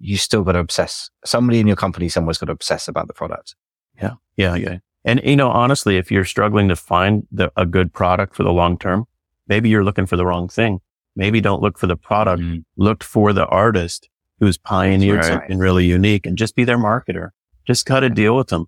you 0.00 0.16
still 0.16 0.42
got 0.42 0.52
to 0.52 0.58
obsess. 0.58 1.10
Somebody 1.24 1.60
in 1.60 1.68
your 1.68 1.76
company, 1.76 2.08
someone's 2.08 2.38
got 2.38 2.46
to 2.46 2.52
obsess 2.52 2.88
about 2.88 3.06
the 3.06 3.14
product. 3.14 3.54
Yeah. 4.02 4.14
Yeah. 4.36 4.56
Yeah. 4.56 4.78
And, 5.04 5.20
you 5.22 5.36
know, 5.36 5.48
honestly, 5.48 5.96
if 5.96 6.10
you're 6.10 6.24
struggling 6.24 6.66
to 6.68 6.76
find 6.76 7.24
the, 7.30 7.52
a 7.56 7.64
good 7.64 7.92
product 7.92 8.34
for 8.34 8.42
the 8.42 8.52
long 8.52 8.76
term, 8.78 9.06
maybe 9.48 9.68
you're 9.68 9.84
looking 9.84 10.06
for 10.06 10.16
the 10.16 10.26
wrong 10.26 10.48
thing. 10.48 10.80
Maybe 11.14 11.40
don't 11.40 11.62
look 11.62 11.78
for 11.78 11.86
the 11.86 11.96
product. 11.96 12.42
Mhm. 12.42 12.64
Look 12.76 13.02
for 13.02 13.32
the 13.32 13.46
artist 13.46 14.08
who's 14.38 14.58
pioneered 14.58 15.18
right. 15.18 15.24
something 15.24 15.58
really 15.58 15.86
unique 15.86 16.26
and 16.26 16.36
just 16.36 16.54
be 16.54 16.64
their 16.64 16.78
marketer. 16.78 17.30
Just 17.66 17.86
cut 17.86 18.04
a 18.04 18.10
deal 18.10 18.36
with 18.36 18.48
them. 18.48 18.66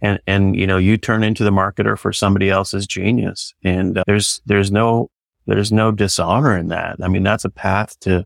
And, 0.00 0.18
and, 0.26 0.56
you 0.56 0.66
know, 0.66 0.76
you 0.76 0.96
turn 0.96 1.22
into 1.22 1.44
the 1.44 1.50
marketer 1.50 1.98
for 1.98 2.12
somebody 2.12 2.50
else's 2.50 2.86
genius. 2.86 3.54
And 3.62 3.98
uh, 3.98 4.04
there's, 4.06 4.40
there's 4.46 4.70
no, 4.70 5.10
there's 5.46 5.72
no 5.72 5.92
dishonor 5.92 6.56
in 6.56 6.68
that. 6.68 6.96
I 7.02 7.08
mean, 7.08 7.22
that's 7.22 7.44
a 7.44 7.50
path 7.50 7.98
to, 8.00 8.24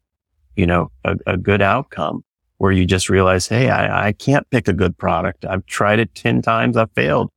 you 0.56 0.66
know, 0.66 0.90
a, 1.04 1.16
a 1.26 1.36
good 1.36 1.62
outcome 1.62 2.24
where 2.58 2.72
you 2.72 2.84
just 2.84 3.08
realize, 3.08 3.46
Hey, 3.48 3.70
I, 3.70 4.08
I 4.08 4.12
can't 4.12 4.48
pick 4.50 4.66
a 4.66 4.72
good 4.72 4.96
product. 4.98 5.44
I've 5.44 5.66
tried 5.66 5.98
it 6.00 6.14
10 6.14 6.42
times. 6.42 6.76
I've 6.76 6.92
failed. 6.92 7.30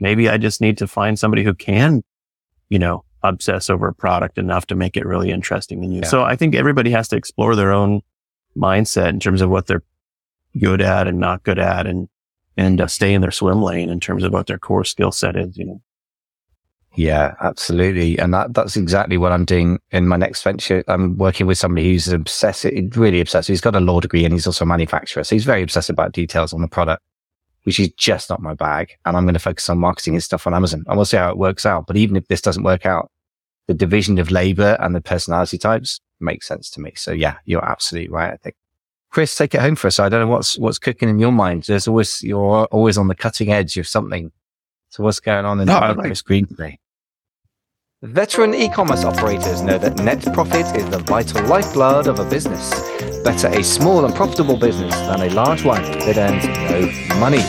Maybe 0.00 0.28
I 0.28 0.38
just 0.38 0.60
need 0.60 0.78
to 0.78 0.86
find 0.86 1.18
somebody 1.18 1.44
who 1.44 1.54
can, 1.54 2.02
you 2.68 2.78
know, 2.78 3.04
obsess 3.22 3.68
over 3.68 3.88
a 3.88 3.94
product 3.94 4.38
enough 4.38 4.66
to 4.66 4.74
make 4.74 4.96
it 4.96 5.06
really 5.06 5.30
interesting 5.30 5.82
and 5.82 5.92
you. 5.92 6.00
Yeah. 6.02 6.08
So 6.08 6.22
I 6.22 6.36
think 6.36 6.54
everybody 6.54 6.90
has 6.90 7.08
to 7.08 7.16
explore 7.16 7.56
their 7.56 7.72
own 7.72 8.02
mindset 8.56 9.10
in 9.10 9.20
terms 9.20 9.40
of 9.40 9.50
what 9.50 9.66
they're 9.66 9.82
good 10.58 10.80
at 10.80 11.06
and 11.06 11.18
not 11.18 11.42
good 11.42 11.58
at 11.58 11.86
and, 11.86 12.08
and 12.56 12.80
uh, 12.80 12.86
stay 12.86 13.14
in 13.14 13.20
their 13.20 13.30
swim 13.30 13.62
lane 13.62 13.88
in 13.88 14.00
terms 14.00 14.24
of 14.24 14.32
what 14.32 14.46
their 14.46 14.58
core 14.58 14.84
skill 14.84 15.12
set 15.12 15.36
is, 15.36 15.56
you 15.56 15.64
know. 15.64 15.82
Yeah, 16.94 17.34
absolutely. 17.40 18.18
And 18.18 18.34
that, 18.34 18.54
that's 18.54 18.76
exactly 18.76 19.18
what 19.18 19.30
I'm 19.30 19.44
doing 19.44 19.78
in 19.92 20.08
my 20.08 20.16
next 20.16 20.42
venture. 20.42 20.82
I'm 20.88 21.16
working 21.16 21.46
with 21.46 21.56
somebody 21.56 21.92
who's 21.92 22.08
obsessive, 22.08 22.96
really 22.96 23.20
obsessive. 23.20 23.52
He's 23.52 23.60
got 23.60 23.76
a 23.76 23.80
law 23.80 24.00
degree 24.00 24.24
and 24.24 24.32
he's 24.32 24.48
also 24.48 24.64
a 24.64 24.66
manufacturer. 24.66 25.22
So 25.22 25.36
he's 25.36 25.44
very 25.44 25.62
obsessive 25.62 25.94
about 25.94 26.10
details 26.10 26.52
on 26.52 26.60
the 26.60 26.66
product, 26.66 27.04
which 27.64 27.78
is 27.80 27.88
just 27.96 28.30
not 28.30 28.40
my 28.40 28.54
bag. 28.54 28.92
And 29.04 29.16
I'm 29.16 29.24
going 29.24 29.34
to 29.34 29.40
focus 29.40 29.68
on 29.68 29.78
marketing 29.78 30.14
his 30.14 30.24
stuff 30.24 30.46
on 30.46 30.54
Amazon 30.54 30.84
and 30.86 30.96
we'll 30.96 31.04
see 31.04 31.16
how 31.16 31.30
it 31.30 31.38
works 31.38 31.66
out. 31.66 31.86
But 31.86 31.96
even 31.96 32.16
if 32.16 32.26
this 32.28 32.40
doesn't 32.40 32.62
work 32.62 32.86
out, 32.86 33.10
the 33.66 33.74
division 33.74 34.18
of 34.18 34.30
labor 34.30 34.76
and 34.80 34.94
the 34.94 35.00
personality 35.00 35.58
types 35.58 36.00
makes 36.20 36.46
sense 36.46 36.70
to 36.70 36.80
me. 36.80 36.92
So 36.96 37.12
yeah, 37.12 37.36
you're 37.44 37.64
absolutely 37.64 38.08
right. 38.10 38.32
I 38.32 38.36
think. 38.36 38.54
Chris, 39.10 39.34
take 39.34 39.54
it 39.54 39.60
home 39.60 39.74
for 39.76 39.86
us. 39.88 39.98
I 39.98 40.08
don't 40.08 40.20
know 40.20 40.26
what's, 40.28 40.58
what's 40.58 40.78
cooking 40.78 41.08
in 41.08 41.18
your 41.18 41.32
mind. 41.32 41.64
There's 41.64 41.88
always, 41.88 42.22
you're 42.22 42.66
always 42.66 42.98
on 42.98 43.08
the 43.08 43.14
cutting 43.14 43.50
edge 43.52 43.76
of 43.78 43.86
something. 43.86 44.30
So 44.90 45.02
what's 45.02 45.20
going 45.20 45.44
on 45.44 45.60
in 45.60 45.66
No, 45.66 45.74
the 45.74 45.78
I 45.78 45.86
world, 45.88 45.98
like- 45.98 46.06
Chris 46.06 46.22
Green 46.22 46.46
today? 46.46 46.78
Veteran 48.02 48.54
e-commerce 48.54 49.04
operators 49.04 49.60
know 49.60 49.76
that 49.76 49.96
net 49.98 50.22
profit 50.32 50.66
is 50.76 50.88
the 50.88 50.98
vital 50.98 51.44
lifeblood 51.46 52.06
of 52.06 52.20
a 52.20 52.24
business. 52.30 52.70
Better 53.24 53.48
a 53.48 53.62
small 53.62 54.04
and 54.04 54.14
profitable 54.14 54.56
business 54.56 54.94
than 54.94 55.22
a 55.22 55.30
large 55.30 55.64
one 55.64 55.82
that 55.82 56.16
earns 56.16 56.46
no 56.46 57.16
money. 57.18 57.42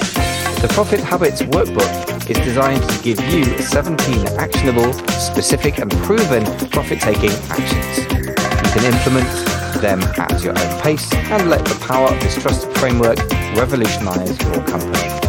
The 0.62 0.70
Profit 0.74 1.00
Habits 1.00 1.42
Workbook 1.42 2.30
is 2.30 2.38
designed 2.40 2.84
to 2.90 3.04
give 3.04 3.20
you 3.32 3.46
17 3.60 4.28
actionable, 4.38 4.92
specific 4.94 5.80
and 5.80 5.92
proven 6.04 6.44
profit-taking 6.70 7.32
actions. 7.50 7.98
You 7.98 8.72
can 8.74 8.94
implement 8.94 9.30
them 9.82 10.02
at 10.20 10.44
your 10.44 10.58
own 10.58 10.82
pace 10.82 11.14
and 11.14 11.50
let 11.50 11.64
the 11.66 11.76
power 11.86 12.10
of 12.10 12.20
this 12.22 12.42
trusted 12.42 12.76
framework 12.78 13.18
revolutionize 13.56 14.40
your 14.42 14.64
company. 14.66 15.20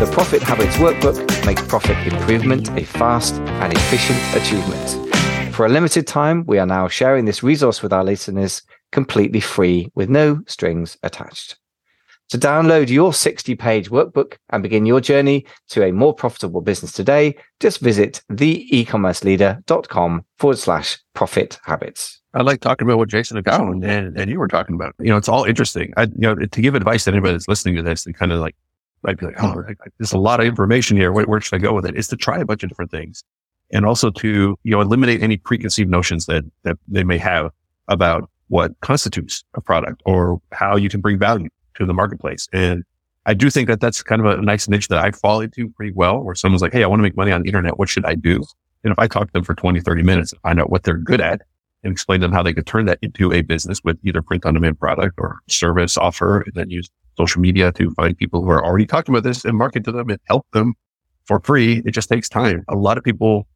The 0.00 0.10
Profit 0.12 0.42
Habits 0.42 0.76
Workbook 0.76 1.46
makes 1.46 1.62
profit 1.66 1.96
improvement 2.12 2.68
a 2.70 2.84
fast 2.84 3.34
and 3.34 3.72
efficient 3.72 4.18
achievement. 4.34 5.54
For 5.54 5.66
a 5.66 5.68
limited 5.68 6.06
time, 6.08 6.44
we 6.46 6.58
are 6.58 6.66
now 6.66 6.88
sharing 6.88 7.26
this 7.26 7.44
resource 7.44 7.80
with 7.80 7.92
our 7.92 8.02
listeners 8.02 8.62
completely 8.94 9.40
free 9.40 9.90
with 9.96 10.08
no 10.08 10.40
strings 10.46 10.96
attached. 11.02 11.56
To 12.30 12.38
download 12.38 12.88
your 12.88 13.12
60 13.12 13.54
page 13.56 13.90
workbook 13.90 14.38
and 14.50 14.62
begin 14.62 14.86
your 14.86 15.00
journey 15.00 15.44
to 15.70 15.84
a 15.84 15.92
more 15.92 16.14
profitable 16.14 16.62
business 16.62 16.92
today, 16.92 17.36
just 17.60 17.80
visit 17.80 18.22
theecommerceleader.com 18.30 20.24
forward 20.38 20.58
slash 20.58 20.98
profit 21.12 21.58
habits. 21.64 22.20
I 22.34 22.42
like 22.42 22.60
talking 22.60 22.86
about 22.86 22.98
what 22.98 23.08
Jason 23.08 23.36
and 23.36 23.84
and, 23.84 24.16
and 24.18 24.30
you 24.30 24.38
were 24.38 24.48
talking 24.48 24.76
about. 24.76 24.94
You 25.00 25.08
know, 25.08 25.16
it's 25.16 25.28
all 25.28 25.44
interesting. 25.44 25.92
I, 25.96 26.04
you 26.04 26.12
know, 26.16 26.36
to 26.36 26.62
give 26.62 26.76
advice 26.76 27.04
to 27.04 27.10
anybody 27.10 27.32
that's 27.32 27.48
listening 27.48 27.74
to 27.76 27.82
this 27.82 28.06
and 28.06 28.16
kind 28.16 28.32
of 28.32 28.40
like, 28.40 28.54
might 29.02 29.18
be 29.18 29.26
like, 29.26 29.42
oh, 29.42 29.62
there's 29.98 30.12
a 30.12 30.18
lot 30.18 30.40
of 30.40 30.46
information 30.46 30.96
here. 30.96 31.12
Where, 31.12 31.26
where 31.26 31.40
should 31.40 31.56
I 31.56 31.58
go 31.58 31.74
with 31.74 31.84
it? 31.84 31.96
Is 31.96 32.08
to 32.08 32.16
try 32.16 32.38
a 32.38 32.44
bunch 32.44 32.62
of 32.62 32.70
different 32.70 32.90
things 32.90 33.22
and 33.72 33.84
also 33.84 34.10
to, 34.10 34.58
you 34.62 34.70
know, 34.70 34.80
eliminate 34.80 35.22
any 35.22 35.36
preconceived 35.36 35.90
notions 35.90 36.26
that, 36.26 36.44
that 36.62 36.78
they 36.88 37.04
may 37.04 37.18
have 37.18 37.50
about 37.88 38.30
what 38.48 38.72
constitutes 38.80 39.44
a 39.54 39.60
product 39.60 40.02
or 40.04 40.40
how 40.52 40.76
you 40.76 40.88
can 40.88 41.00
bring 41.00 41.18
value 41.18 41.48
to 41.76 41.86
the 41.86 41.94
marketplace. 41.94 42.48
And 42.52 42.84
I 43.26 43.34
do 43.34 43.50
think 43.50 43.68
that 43.68 43.80
that's 43.80 44.02
kind 44.02 44.24
of 44.24 44.38
a 44.38 44.42
nice 44.42 44.68
niche 44.68 44.88
that 44.88 44.98
I 44.98 45.10
fall 45.10 45.40
into 45.40 45.68
pretty 45.70 45.92
well, 45.94 46.22
where 46.22 46.34
someone's 46.34 46.62
like, 46.62 46.72
Hey, 46.72 46.84
I 46.84 46.86
want 46.86 47.00
to 47.00 47.04
make 47.04 47.16
money 47.16 47.32
on 47.32 47.42
the 47.42 47.48
internet. 47.48 47.78
What 47.78 47.88
should 47.88 48.04
I 48.04 48.14
do? 48.14 48.44
And 48.84 48.92
if 48.92 48.98
I 48.98 49.06
talk 49.06 49.28
to 49.28 49.32
them 49.32 49.44
for 49.44 49.54
20, 49.54 49.80
30 49.80 50.02
minutes 50.02 50.32
and 50.32 50.40
find 50.42 50.60
out 50.60 50.70
what 50.70 50.82
they're 50.82 50.98
good 50.98 51.20
at 51.20 51.40
and 51.82 51.92
explain 51.92 52.20
to 52.20 52.26
them 52.26 52.32
how 52.32 52.42
they 52.42 52.52
could 52.52 52.66
turn 52.66 52.86
that 52.86 52.98
into 53.02 53.32
a 53.32 53.42
business 53.42 53.80
with 53.82 53.98
either 54.04 54.22
print 54.22 54.44
on 54.44 54.54
demand 54.54 54.78
product 54.78 55.14
or 55.18 55.38
service 55.48 55.96
offer 55.96 56.42
and 56.42 56.54
then 56.54 56.70
use 56.70 56.88
social 57.16 57.40
media 57.40 57.72
to 57.72 57.90
find 57.92 58.16
people 58.16 58.42
who 58.42 58.50
are 58.50 58.64
already 58.64 58.86
talking 58.86 59.14
about 59.14 59.22
this 59.22 59.44
and 59.44 59.56
market 59.56 59.84
to 59.84 59.92
them 59.92 60.10
and 60.10 60.18
help 60.26 60.46
them 60.52 60.74
for 61.24 61.40
free. 61.40 61.82
It 61.84 61.92
just 61.92 62.08
takes 62.08 62.28
time. 62.28 62.64
A 62.68 62.76
lot 62.76 62.98
of 62.98 63.04
people, 63.04 63.46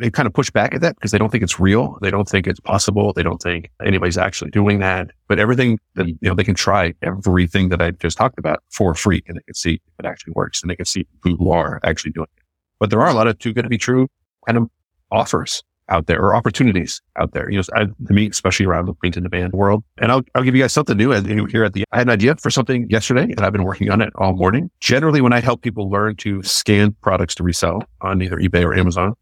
they 0.00 0.10
kind 0.10 0.26
of 0.26 0.32
push 0.32 0.50
back 0.50 0.74
at 0.74 0.80
that 0.80 0.96
because 0.96 1.10
they 1.10 1.18
don't 1.18 1.30
think 1.30 1.44
it's 1.44 1.60
real. 1.60 1.98
They 2.00 2.10
don't 2.10 2.28
think 2.28 2.46
it's 2.46 2.60
possible. 2.60 3.12
They 3.12 3.22
don't 3.22 3.40
think 3.40 3.70
anybody's 3.84 4.18
actually 4.18 4.50
doing 4.50 4.78
that. 4.80 5.10
But 5.28 5.38
everything 5.38 5.78
that, 5.94 6.08
you 6.08 6.16
know, 6.22 6.34
they 6.34 6.44
can 6.44 6.54
try 6.54 6.94
everything 7.02 7.68
that 7.68 7.82
I 7.82 7.92
just 7.92 8.16
talked 8.16 8.38
about 8.38 8.62
for 8.70 8.94
free 8.94 9.22
and 9.28 9.36
they 9.36 9.42
can 9.42 9.54
see 9.54 9.74
if 9.74 9.80
it 9.98 10.06
actually 10.06 10.32
works 10.34 10.62
and 10.62 10.70
they 10.70 10.76
can 10.76 10.86
see 10.86 11.06
who 11.22 11.50
are 11.50 11.80
actually 11.84 12.12
doing 12.12 12.28
it. 12.36 12.42
But 12.78 12.90
there 12.90 13.00
are 13.00 13.08
a 13.08 13.14
lot 13.14 13.26
of 13.26 13.38
too 13.38 13.52
good 13.52 13.62
to 13.62 13.68
be 13.68 13.78
true 13.78 14.08
kind 14.46 14.56
of 14.56 14.68
offers 15.10 15.62
out 15.90 16.06
there 16.06 16.20
or 16.22 16.34
opportunities 16.34 17.02
out 17.16 17.32
there. 17.32 17.50
You 17.50 17.58
know, 17.58 17.64
I, 17.74 17.84
to 17.84 18.12
me, 18.12 18.28
especially 18.28 18.64
around 18.64 18.86
the 18.86 18.94
print 18.94 19.16
on 19.16 19.24
demand 19.24 19.52
world. 19.52 19.84
And 19.98 20.10
I'll, 20.10 20.22
I'll 20.34 20.42
give 20.42 20.54
you 20.54 20.62
guys 20.62 20.72
something 20.72 20.96
new 20.96 21.10
here 21.46 21.64
at 21.64 21.72
the, 21.72 21.84
I 21.92 21.98
had 21.98 22.06
an 22.06 22.12
idea 22.12 22.36
for 22.36 22.50
something 22.50 22.88
yesterday 22.88 23.24
and 23.24 23.40
I've 23.40 23.52
been 23.52 23.64
working 23.64 23.90
on 23.90 24.00
it 24.00 24.12
all 24.14 24.32
morning. 24.34 24.70
Generally, 24.80 25.20
when 25.20 25.32
I 25.32 25.40
help 25.40 25.62
people 25.62 25.90
learn 25.90 26.16
to 26.16 26.42
scan 26.42 26.94
products 27.02 27.34
to 27.36 27.42
resell 27.42 27.82
on 28.00 28.22
either 28.22 28.36
eBay 28.36 28.64
or 28.64 28.74
Amazon, 28.74 29.14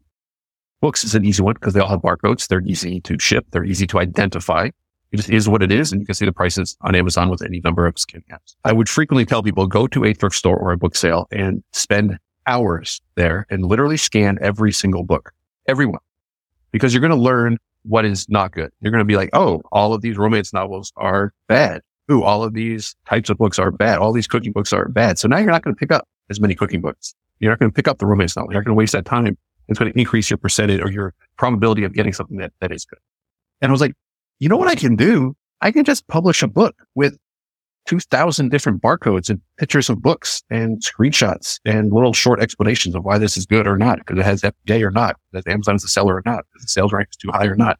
books 0.81 1.03
is 1.03 1.15
an 1.15 1.25
easy 1.25 1.41
one 1.41 1.55
because 1.55 1.73
they 1.73 1.79
all 1.79 1.89
have 1.89 2.01
barcodes. 2.01 2.47
They're 2.47 2.61
easy 2.65 3.01
to 3.01 3.17
ship. 3.19 3.45
They're 3.51 3.65
easy 3.65 3.87
to 3.87 3.99
identify. 3.99 4.69
It 5.11 5.17
just 5.17 5.29
is 5.29 5.49
what 5.49 5.63
it 5.63 5.71
is. 5.71 5.91
And 5.91 6.01
you 6.01 6.05
can 6.05 6.15
see 6.15 6.25
the 6.25 6.31
prices 6.31 6.77
on 6.81 6.95
Amazon 6.95 7.29
with 7.29 7.41
any 7.41 7.61
number 7.63 7.87
of 7.87 7.97
scan 7.97 8.23
apps. 8.31 8.55
I 8.63 8.73
would 8.73 8.87
frequently 8.87 9.25
tell 9.25 9.41
people 9.41 9.65
go 9.67 9.87
to 9.87 10.05
a 10.05 10.13
thrift 10.13 10.35
store 10.35 10.57
or 10.57 10.71
a 10.71 10.77
book 10.77 10.95
sale 10.95 11.27
and 11.31 11.63
spend 11.73 12.19
hours 12.45 13.01
there 13.15 13.45
and 13.49 13.65
literally 13.65 13.97
scan 13.97 14.37
every 14.41 14.71
single 14.71 15.03
book, 15.03 15.31
everyone, 15.67 16.01
because 16.71 16.93
you're 16.93 17.01
going 17.01 17.11
to 17.11 17.17
learn 17.17 17.57
what 17.83 18.05
is 18.05 18.27
not 18.29 18.51
good. 18.51 18.71
You're 18.81 18.91
going 18.91 19.01
to 19.01 19.05
be 19.05 19.15
like, 19.15 19.29
Oh, 19.33 19.61
all 19.71 19.93
of 19.93 20.01
these 20.01 20.17
romance 20.17 20.53
novels 20.53 20.93
are 20.95 21.33
bad. 21.47 21.81
Ooh, 22.11 22.23
all 22.23 22.43
of 22.43 22.53
these 22.53 22.95
types 23.07 23.29
of 23.29 23.37
books 23.37 23.59
are 23.59 23.71
bad. 23.71 23.99
All 23.99 24.11
these 24.11 24.27
cooking 24.27 24.51
books 24.51 24.73
are 24.73 24.87
bad. 24.89 25.19
So 25.19 25.27
now 25.27 25.37
you're 25.37 25.51
not 25.51 25.63
going 25.63 25.75
to 25.75 25.79
pick 25.79 25.91
up 25.91 26.07
as 26.29 26.39
many 26.39 26.55
cooking 26.55 26.81
books. 26.81 27.13
You're 27.39 27.51
not 27.51 27.59
going 27.59 27.71
to 27.71 27.75
pick 27.75 27.87
up 27.87 27.99
the 27.99 28.05
romance 28.05 28.35
novel. 28.35 28.51
You're 28.51 28.61
not 28.61 28.65
going 28.65 28.75
to 28.75 28.79
waste 28.79 28.93
that 28.93 29.05
time. 29.05 29.37
It's 29.69 29.79
going 29.79 29.91
to 29.91 29.99
increase 29.99 30.29
your 30.29 30.37
percentage 30.37 30.81
or 30.81 30.91
your 30.91 31.13
probability 31.37 31.83
of 31.83 31.93
getting 31.93 32.13
something 32.13 32.37
that, 32.37 32.51
that 32.59 32.71
is 32.71 32.85
good. 32.85 32.99
And 33.61 33.69
I 33.69 33.71
was 33.71 33.81
like, 33.81 33.93
you 34.39 34.49
know 34.49 34.57
what 34.57 34.67
I 34.67 34.75
can 34.75 34.95
do? 34.95 35.35
I 35.61 35.71
can 35.71 35.83
just 35.83 36.07
publish 36.07 36.41
a 36.41 36.47
book 36.47 36.75
with 36.95 37.17
2000 37.85 38.49
different 38.49 38.81
barcodes 38.81 39.29
and 39.29 39.41
pictures 39.57 39.89
of 39.89 40.01
books 40.01 40.43
and 40.49 40.81
screenshots 40.81 41.59
and 41.65 41.91
little 41.91 42.13
short 42.13 42.39
explanations 42.41 42.95
of 42.95 43.03
why 43.03 43.17
this 43.17 43.37
is 43.37 43.45
good 43.45 43.67
or 43.67 43.77
not, 43.77 43.99
because 43.99 44.17
it 44.17 44.25
has 44.25 44.41
FBA 44.41 44.83
or 44.83 44.91
not, 44.91 45.17
that 45.31 45.47
Amazon 45.47 45.75
is 45.75 45.81
the 45.81 45.87
seller 45.87 46.15
or 46.15 46.23
not, 46.25 46.45
the 46.61 46.67
sales 46.67 46.93
rank 46.93 47.09
is 47.11 47.17
too 47.17 47.29
high 47.31 47.45
or 47.45 47.55
not. 47.55 47.79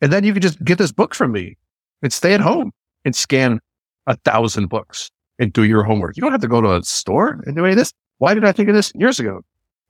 And 0.00 0.12
then 0.12 0.24
you 0.24 0.32
can 0.32 0.42
just 0.42 0.62
get 0.64 0.78
this 0.78 0.92
book 0.92 1.14
from 1.14 1.32
me 1.32 1.56
and 2.02 2.12
stay 2.12 2.34
at 2.34 2.40
home 2.40 2.72
and 3.04 3.14
scan 3.14 3.60
a 4.06 4.16
thousand 4.16 4.66
books 4.66 5.10
and 5.38 5.52
do 5.52 5.62
your 5.64 5.84
homework. 5.84 6.16
You 6.16 6.22
don't 6.22 6.32
have 6.32 6.40
to 6.40 6.48
go 6.48 6.60
to 6.60 6.74
a 6.74 6.82
store 6.82 7.42
and 7.46 7.56
do 7.56 7.64
any 7.64 7.72
of 7.72 7.78
this. 7.78 7.92
Why 8.18 8.34
did 8.34 8.44
I 8.44 8.52
think 8.52 8.68
of 8.68 8.74
this 8.74 8.92
years 8.96 9.20
ago? 9.20 9.42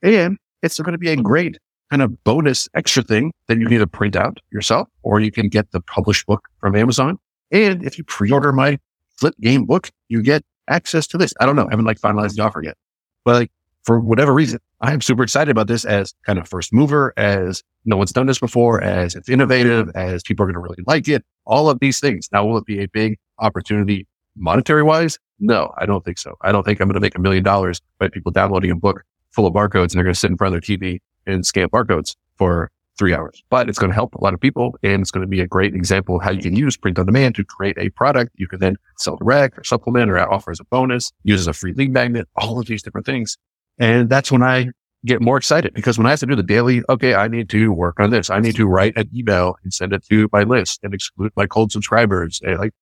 And 0.02 0.38
it's 0.62 0.80
going 0.80 0.92
to 0.92 0.98
be 0.98 1.10
a 1.10 1.16
great 1.16 1.58
kind 1.90 2.02
of 2.02 2.24
bonus 2.24 2.68
extra 2.74 3.02
thing 3.02 3.32
that 3.48 3.58
you 3.58 3.66
can 3.66 3.74
either 3.74 3.86
print 3.86 4.16
out 4.16 4.38
yourself 4.50 4.88
or 5.02 5.20
you 5.20 5.30
can 5.30 5.48
get 5.48 5.70
the 5.72 5.80
published 5.80 6.26
book 6.26 6.48
from 6.58 6.74
Amazon. 6.74 7.18
And 7.50 7.84
if 7.84 7.98
you 7.98 8.04
pre-order 8.04 8.52
my 8.52 8.78
flip 9.16 9.34
game 9.40 9.66
book, 9.66 9.90
you 10.08 10.22
get 10.22 10.42
access 10.68 11.06
to 11.08 11.18
this. 11.18 11.34
I 11.38 11.46
don't 11.46 11.56
know. 11.56 11.66
I 11.66 11.70
haven't 11.70 11.84
like 11.84 12.00
finalized 12.00 12.36
the 12.36 12.42
offer 12.42 12.62
yet, 12.62 12.76
but 13.24 13.34
like 13.34 13.50
for 13.82 14.00
whatever 14.00 14.32
reason, 14.32 14.60
I'm 14.80 15.00
super 15.00 15.22
excited 15.22 15.50
about 15.50 15.66
this 15.66 15.84
as 15.84 16.14
kind 16.24 16.38
of 16.38 16.48
first 16.48 16.72
mover, 16.72 17.12
as 17.16 17.62
no 17.84 17.96
one's 17.96 18.12
done 18.12 18.26
this 18.26 18.38
before, 18.38 18.80
as 18.80 19.14
it's 19.14 19.28
innovative, 19.28 19.90
as 19.94 20.22
people 20.22 20.44
are 20.44 20.46
going 20.46 20.54
to 20.54 20.60
really 20.60 20.82
like 20.86 21.08
it. 21.08 21.24
All 21.44 21.68
of 21.68 21.80
these 21.80 22.00
things. 22.00 22.28
Now, 22.32 22.46
will 22.46 22.56
it 22.58 22.64
be 22.64 22.80
a 22.80 22.86
big 22.86 23.18
opportunity 23.38 24.06
monetary 24.36 24.82
wise? 24.82 25.18
No, 25.40 25.74
I 25.78 25.86
don't 25.86 26.04
think 26.04 26.18
so. 26.18 26.36
I 26.42 26.52
don't 26.52 26.62
think 26.62 26.80
I'm 26.80 26.88
going 26.88 26.94
to 26.94 27.00
make 27.00 27.16
a 27.16 27.20
million 27.20 27.42
dollars 27.42 27.80
by 27.98 28.08
people 28.08 28.30
downloading 28.32 28.70
a 28.70 28.76
book 28.76 29.02
full 29.32 29.46
of 29.46 29.54
barcodes 29.54 29.90
and 29.90 29.92
they're 29.92 30.04
going 30.04 30.14
to 30.14 30.18
sit 30.18 30.30
in 30.30 30.36
front 30.36 30.54
of 30.54 30.62
their 30.62 30.76
TV 30.76 31.00
and 31.26 31.44
scan 31.44 31.68
barcodes 31.68 32.16
for 32.36 32.70
three 32.98 33.14
hours. 33.14 33.42
But 33.50 33.68
it's 33.68 33.78
going 33.78 33.90
to 33.90 33.94
help 33.94 34.14
a 34.14 34.22
lot 34.22 34.34
of 34.34 34.40
people 34.40 34.76
and 34.82 35.00
it's 35.00 35.10
going 35.10 35.22
to 35.22 35.28
be 35.28 35.40
a 35.40 35.46
great 35.46 35.74
example 35.74 36.16
of 36.16 36.22
how 36.22 36.30
you 36.30 36.42
can 36.42 36.54
use 36.54 36.76
print 36.76 36.98
on 36.98 37.06
demand 37.06 37.34
to 37.36 37.44
create 37.44 37.78
a 37.78 37.88
product 37.90 38.32
you 38.36 38.46
can 38.46 38.60
then 38.60 38.76
sell 38.98 39.16
direct 39.16 39.58
or 39.58 39.64
supplement 39.64 40.10
or 40.10 40.18
offer 40.18 40.50
as 40.50 40.60
a 40.60 40.64
bonus, 40.64 41.12
use 41.24 41.40
as 41.40 41.46
a 41.46 41.52
free 41.52 41.72
lead 41.72 41.92
magnet, 41.92 42.28
all 42.36 42.60
of 42.60 42.66
these 42.66 42.82
different 42.82 43.06
things. 43.06 43.38
And 43.78 44.10
that's 44.10 44.30
when 44.30 44.42
I 44.42 44.68
get 45.04 45.20
more 45.20 45.36
excited 45.36 45.74
because 45.74 45.98
when 45.98 46.06
I 46.06 46.10
have 46.10 46.20
to 46.20 46.26
do 46.26 46.36
the 46.36 46.42
daily, 46.42 46.82
okay, 46.88 47.14
I 47.14 47.28
need 47.28 47.48
to 47.50 47.72
work 47.72 47.98
on 47.98 48.10
this. 48.10 48.30
I 48.30 48.38
need 48.38 48.54
to 48.56 48.66
write 48.66 48.96
an 48.96 49.10
email 49.14 49.56
and 49.64 49.72
send 49.72 49.92
it 49.92 50.04
to 50.08 50.28
my 50.32 50.42
list 50.42 50.80
and 50.82 50.94
exclude 50.94 51.32
my 51.36 51.46
cold 51.46 51.72
subscribers. 51.72 52.40
And 52.44 52.58
like, 52.58 52.72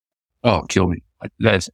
oh, 0.45 0.63
kill 0.69 0.89
me. 0.89 1.03
That's 1.39 1.71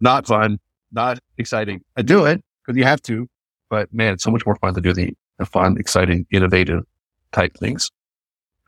not 0.00 0.26
fun, 0.26 0.58
not 0.92 1.18
exciting. 1.36 1.82
I 1.96 2.02
do 2.02 2.24
it 2.24 2.42
because 2.64 2.78
you 2.78 2.84
have 2.84 3.02
to, 3.02 3.28
but 3.72 3.88
man, 3.90 4.12
it's 4.12 4.22
so 4.22 4.30
much 4.30 4.44
more 4.44 4.54
fun 4.56 4.74
to 4.74 4.82
do 4.82 4.92
the, 4.92 5.14
the 5.38 5.46
fun, 5.46 5.78
exciting, 5.78 6.26
innovative 6.30 6.84
type 7.32 7.56
things. 7.56 7.90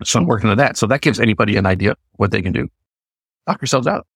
So 0.03 0.19
I'm 0.19 0.25
working 0.25 0.49
on 0.49 0.57
that. 0.57 0.79
So 0.79 0.87
that 0.87 1.03
gives 1.03 1.21
anybody 1.21 1.57
an 1.57 1.67
idea 1.67 1.95
what 2.13 2.31
they 2.31 2.41
can 2.41 2.53
do. 2.55 2.69
Knock 3.47 3.61
yourselves 3.61 3.87
out. 3.87 4.07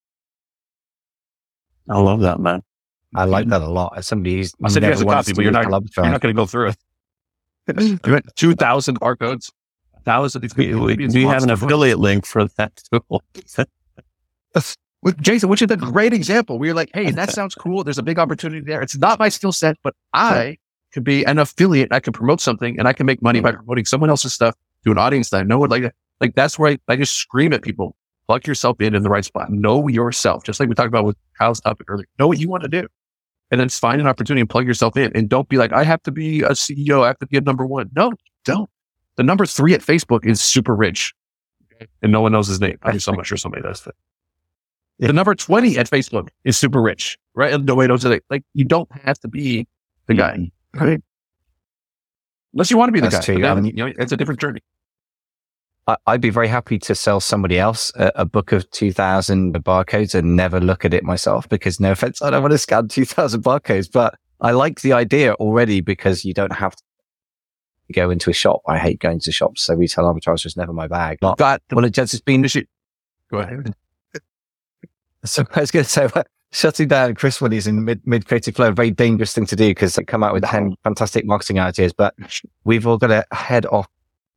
I 1.90 1.98
love 1.98 2.20
that, 2.20 2.40
man. 2.40 2.62
I 3.14 3.24
like 3.24 3.48
that 3.48 3.60
a 3.60 3.68
lot. 3.68 3.98
As 3.98 4.06
somebody 4.06 4.36
who's 4.36 4.54
I 4.64 4.68
said, 4.68 4.80
never 4.80 4.94
here's 4.94 5.02
a 5.02 5.04
copy, 5.04 5.34
but 5.34 5.42
you're 5.42 5.52
not, 5.52 5.64
you're 5.64 6.06
not 6.06 6.22
going 6.22 6.34
to 6.34 6.40
go 6.40 6.46
through 6.46 6.68
it. 6.68 6.76
You 7.78 7.98
went 8.02 8.34
2,000 8.34 8.98
barcodes, 8.98 9.52
1,000. 9.92 10.50
We, 10.56 10.74
we, 10.74 10.96
do 10.96 11.20
you 11.20 11.28
have 11.28 11.42
an 11.42 11.50
affiliate 11.50 11.98
link 11.98 12.24
for 12.24 12.46
that 12.56 12.82
tool? 12.90 13.22
with 15.02 15.20
Jason, 15.20 15.50
which 15.50 15.60
is 15.60 15.70
a 15.70 15.76
great 15.76 16.14
example. 16.14 16.58
We 16.58 16.70
are 16.70 16.74
like, 16.74 16.88
hey, 16.94 17.10
that 17.10 17.30
sounds 17.30 17.54
cool. 17.54 17.84
There's 17.84 17.98
a 17.98 18.02
big 18.02 18.18
opportunity 18.18 18.62
there. 18.62 18.80
It's 18.80 18.96
not 18.96 19.18
my 19.18 19.28
skill 19.28 19.52
set, 19.52 19.76
but 19.82 19.94
I 20.14 20.56
could 20.92 21.04
be 21.04 21.24
an 21.24 21.38
affiliate. 21.38 21.92
I 21.92 22.00
can 22.00 22.12
promote 22.12 22.40
something 22.40 22.78
and 22.78 22.88
I 22.88 22.92
can 22.92 23.06
make 23.06 23.22
money 23.22 23.40
by 23.40 23.50
hmm. 23.50 23.56
promoting 23.56 23.84
someone 23.84 24.10
else's 24.10 24.34
stuff 24.34 24.54
to 24.84 24.90
an 24.90 24.98
audience 24.98 25.30
that 25.30 25.40
I 25.40 25.42
know 25.42 25.58
would 25.58 25.70
like 25.70 25.84
it. 25.84 25.94
Like 26.20 26.34
that's 26.34 26.58
where 26.58 26.72
I, 26.72 26.78
I 26.88 26.96
just 26.96 27.14
scream 27.14 27.52
at 27.52 27.62
people. 27.62 27.94
Plug 28.26 28.46
yourself 28.46 28.80
in 28.80 28.94
in 28.94 29.02
the 29.02 29.08
right 29.08 29.24
spot. 29.24 29.50
Know 29.50 29.88
yourself. 29.88 30.44
Just 30.44 30.60
like 30.60 30.68
we 30.68 30.74
talked 30.74 30.88
about 30.88 31.04
with 31.04 31.16
Kyle's 31.38 31.60
topic 31.60 31.86
earlier. 31.90 32.06
Know 32.18 32.26
what 32.26 32.38
you 32.38 32.48
want 32.48 32.62
to 32.62 32.68
do. 32.68 32.86
And 33.50 33.58
then 33.58 33.70
find 33.70 34.00
an 34.00 34.06
opportunity 34.06 34.42
and 34.42 34.50
plug 34.50 34.66
yourself 34.66 34.96
in. 34.98 35.10
And 35.14 35.28
don't 35.28 35.48
be 35.48 35.56
like, 35.56 35.72
I 35.72 35.82
have 35.82 36.02
to 36.02 36.10
be 36.10 36.42
a 36.42 36.50
CEO. 36.50 37.04
I 37.04 37.06
have 37.06 37.18
to 37.20 37.26
be 37.26 37.38
a 37.38 37.40
number 37.40 37.64
one. 37.64 37.88
No, 37.96 38.12
don't. 38.44 38.68
The 39.16 39.22
number 39.22 39.46
three 39.46 39.72
at 39.72 39.80
Facebook 39.80 40.26
is 40.26 40.42
super 40.42 40.76
rich. 40.76 41.14
Okay? 41.72 41.86
And 42.02 42.12
no 42.12 42.20
one 42.20 42.32
knows 42.32 42.48
his 42.48 42.60
name. 42.60 42.78
I'm 42.82 43.00
so 43.00 43.12
much 43.14 43.28
sure 43.28 43.38
somebody 43.38 43.62
does 43.62 43.82
that. 43.82 43.94
The 44.98 45.12
number 45.12 45.34
20 45.34 45.78
at 45.78 45.88
Facebook 45.88 46.28
is 46.44 46.58
super 46.58 46.82
rich, 46.82 47.16
right? 47.34 47.52
And 47.52 47.64
nobody 47.64 47.88
knows 47.88 48.04
it. 48.04 48.24
Like 48.28 48.42
you 48.54 48.64
don't 48.64 48.90
have 48.92 49.18
to 49.20 49.28
be 49.28 49.66
the 50.06 50.14
hmm. 50.14 50.18
guy, 50.18 50.50
right? 50.74 51.00
Unless 52.52 52.70
you 52.70 52.78
want 52.78 52.88
to 52.88 52.92
be 52.92 53.00
the 53.00 53.08
That's 53.08 53.26
guy. 53.26 53.34
true. 53.34 53.42
Then, 53.42 53.62
mean- 53.62 53.76
you 53.76 53.86
know, 53.86 53.92
it's 53.98 54.12
a 54.12 54.16
different 54.16 54.40
journey. 54.40 54.60
I'd 56.06 56.20
be 56.20 56.28
very 56.28 56.48
happy 56.48 56.78
to 56.80 56.94
sell 56.94 57.18
somebody 57.18 57.58
else 57.58 57.90
a, 57.96 58.12
a 58.16 58.24
book 58.26 58.52
of 58.52 58.70
2000 58.72 59.54
barcodes 59.64 60.14
and 60.14 60.36
never 60.36 60.60
look 60.60 60.84
at 60.84 60.92
it 60.92 61.02
myself 61.02 61.48
because 61.48 61.80
no 61.80 61.92
offense, 61.92 62.20
I 62.20 62.28
don't 62.28 62.42
want 62.42 62.52
to 62.52 62.58
scan 62.58 62.88
2000 62.88 63.42
barcodes, 63.42 63.90
but 63.90 64.14
I 64.40 64.50
like 64.50 64.82
the 64.82 64.92
idea 64.92 65.32
already 65.34 65.80
because 65.80 66.26
you 66.26 66.34
don't 66.34 66.52
have 66.52 66.76
to 66.76 66.82
go 67.92 68.10
into 68.10 68.28
a 68.28 68.34
shop. 68.34 68.60
I 68.66 68.76
hate 68.76 69.00
going 69.00 69.20
to 69.20 69.32
shops. 69.32 69.62
So 69.62 69.74
retail 69.74 70.04
arbitrage 70.04 70.44
was 70.44 70.58
never 70.58 70.74
my 70.74 70.88
bag. 70.88 71.18
Not, 71.22 71.38
well, 71.72 71.86
it 71.86 71.94
just 71.94 72.12
has 72.12 72.20
been, 72.20 72.42
Go 73.30 73.38
ahead. 73.38 73.74
so 75.24 75.44
I 75.54 75.60
was 75.60 75.70
going 75.70 75.84
to 75.86 75.90
say, 75.90 76.06
shutting 76.50 76.88
down 76.88 77.14
Chris 77.14 77.40
when 77.40 77.52
he's 77.52 77.66
in 77.66 77.84
mid, 77.84 78.06
mid 78.06 78.26
creative 78.26 78.56
flow, 78.56 78.68
a 78.68 78.72
very 78.72 78.90
dangerous 78.90 79.34
thing 79.34 79.46
to 79.46 79.56
do 79.56 79.68
because 79.68 79.94
they 79.94 80.04
come 80.04 80.22
out 80.22 80.32
with 80.32 80.44
10 80.44 80.76
fantastic 80.84 81.26
marketing 81.26 81.58
ideas, 81.58 81.92
but 81.92 82.14
we've 82.64 82.86
all 82.86 82.98
got 82.98 83.08
to 83.08 83.24
head 83.32 83.66
off. 83.66 83.88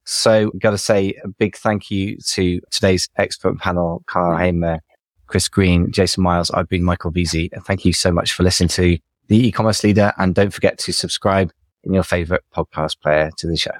So 0.03 0.51
got 0.59 0.71
to 0.71 0.77
say 0.77 1.13
a 1.23 1.27
big 1.27 1.55
thank 1.55 1.91
you 1.91 2.17
to 2.31 2.59
today's 2.71 3.07
expert 3.17 3.59
panel, 3.59 4.03
Kyle 4.07 4.35
Hamer, 4.35 4.81
Chris 5.27 5.47
Green, 5.47 5.91
Jason 5.91 6.23
Miles. 6.23 6.51
I've 6.51 6.67
been 6.67 6.83
Michael 6.83 7.11
Veazey. 7.11 7.49
And 7.53 7.63
thank 7.63 7.85
you 7.85 7.93
so 7.93 8.11
much 8.11 8.33
for 8.33 8.43
listening 8.43 8.69
to 8.69 8.97
the 9.27 9.47
e-commerce 9.47 9.83
leader. 9.83 10.11
And 10.17 10.35
don't 10.35 10.53
forget 10.53 10.77
to 10.79 10.91
subscribe 10.91 11.51
in 11.83 11.93
your 11.93 12.03
favorite 12.03 12.43
podcast 12.53 12.99
player 12.99 13.31
to 13.37 13.47
the 13.47 13.55
show. 13.55 13.71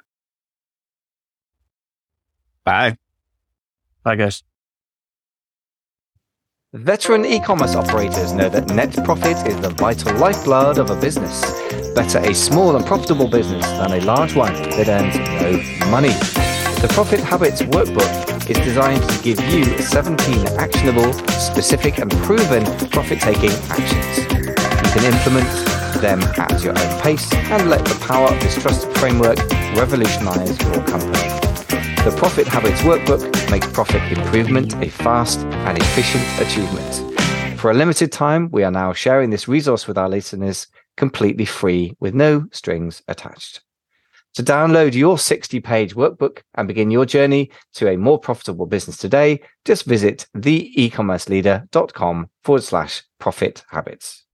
Bye. 2.63 2.97
Bye, 4.03 4.15
guys. 4.15 4.43
Veteran 6.73 7.25
e-commerce 7.25 7.75
operators 7.75 8.31
know 8.31 8.47
that 8.47 8.69
net 8.69 8.95
profit 9.03 9.35
is 9.45 9.59
the 9.59 9.71
vital 9.71 10.15
lifeblood 10.17 10.77
of 10.77 10.89
a 10.89 10.95
business. 11.01 11.41
Better 11.93 12.19
a 12.19 12.33
small 12.33 12.77
and 12.77 12.85
profitable 12.85 13.27
business 13.27 13.67
than 13.71 13.91
a 13.91 13.99
large 14.05 14.37
one 14.37 14.53
that 14.53 14.87
earns 14.87 15.17
no 15.19 15.89
money. 15.91 16.13
The 16.79 16.87
Profit 16.91 17.19
Habits 17.19 17.61
Workbook 17.61 18.49
is 18.49 18.57
designed 18.59 19.03
to 19.03 19.21
give 19.21 19.37
you 19.49 19.65
17 19.79 20.47
actionable, 20.57 21.11
specific 21.41 21.97
and 21.97 22.09
proven 22.23 22.63
profit-taking 22.87 23.51
actions. 23.67 24.19
You 24.31 24.91
can 24.93 25.13
implement 25.13 25.51
them 25.99 26.23
at 26.39 26.63
your 26.63 26.71
own 26.71 27.01
pace 27.01 27.33
and 27.33 27.69
let 27.69 27.83
the 27.83 27.95
power 27.95 28.29
of 28.29 28.41
this 28.41 28.55
trusted 28.55 28.95
framework 28.95 29.39
revolutionize 29.75 30.57
your 30.61 30.81
company. 30.87 31.40
The 32.03 32.15
Profit 32.17 32.47
Habits 32.47 32.81
Workbook 32.81 33.51
makes 33.51 33.71
profit 33.71 34.01
improvement 34.11 34.73
a 34.81 34.89
fast 34.89 35.37
and 35.37 35.77
efficient 35.77 36.23
achievement. 36.39 37.59
For 37.59 37.69
a 37.69 37.75
limited 37.75 38.11
time, 38.11 38.49
we 38.49 38.63
are 38.63 38.71
now 38.71 38.91
sharing 38.91 39.29
this 39.29 39.47
resource 39.47 39.87
with 39.87 39.99
our 39.99 40.09
listeners 40.09 40.65
completely 40.97 41.45
free 41.45 41.95
with 41.99 42.15
no 42.15 42.47
strings 42.51 43.03
attached. 43.07 43.61
To 44.33 44.41
download 44.41 44.95
your 44.95 45.19
60 45.19 45.59
page 45.59 45.93
workbook 45.93 46.39
and 46.55 46.67
begin 46.67 46.89
your 46.89 47.05
journey 47.05 47.51
to 47.73 47.87
a 47.87 47.97
more 47.97 48.17
profitable 48.17 48.65
business 48.65 48.97
today, 48.97 49.39
just 49.63 49.85
visit 49.85 50.25
theecommerceleader.com 50.35 52.29
forward 52.43 52.63
slash 52.63 53.03
profit 53.19 53.63
habits. 53.69 54.25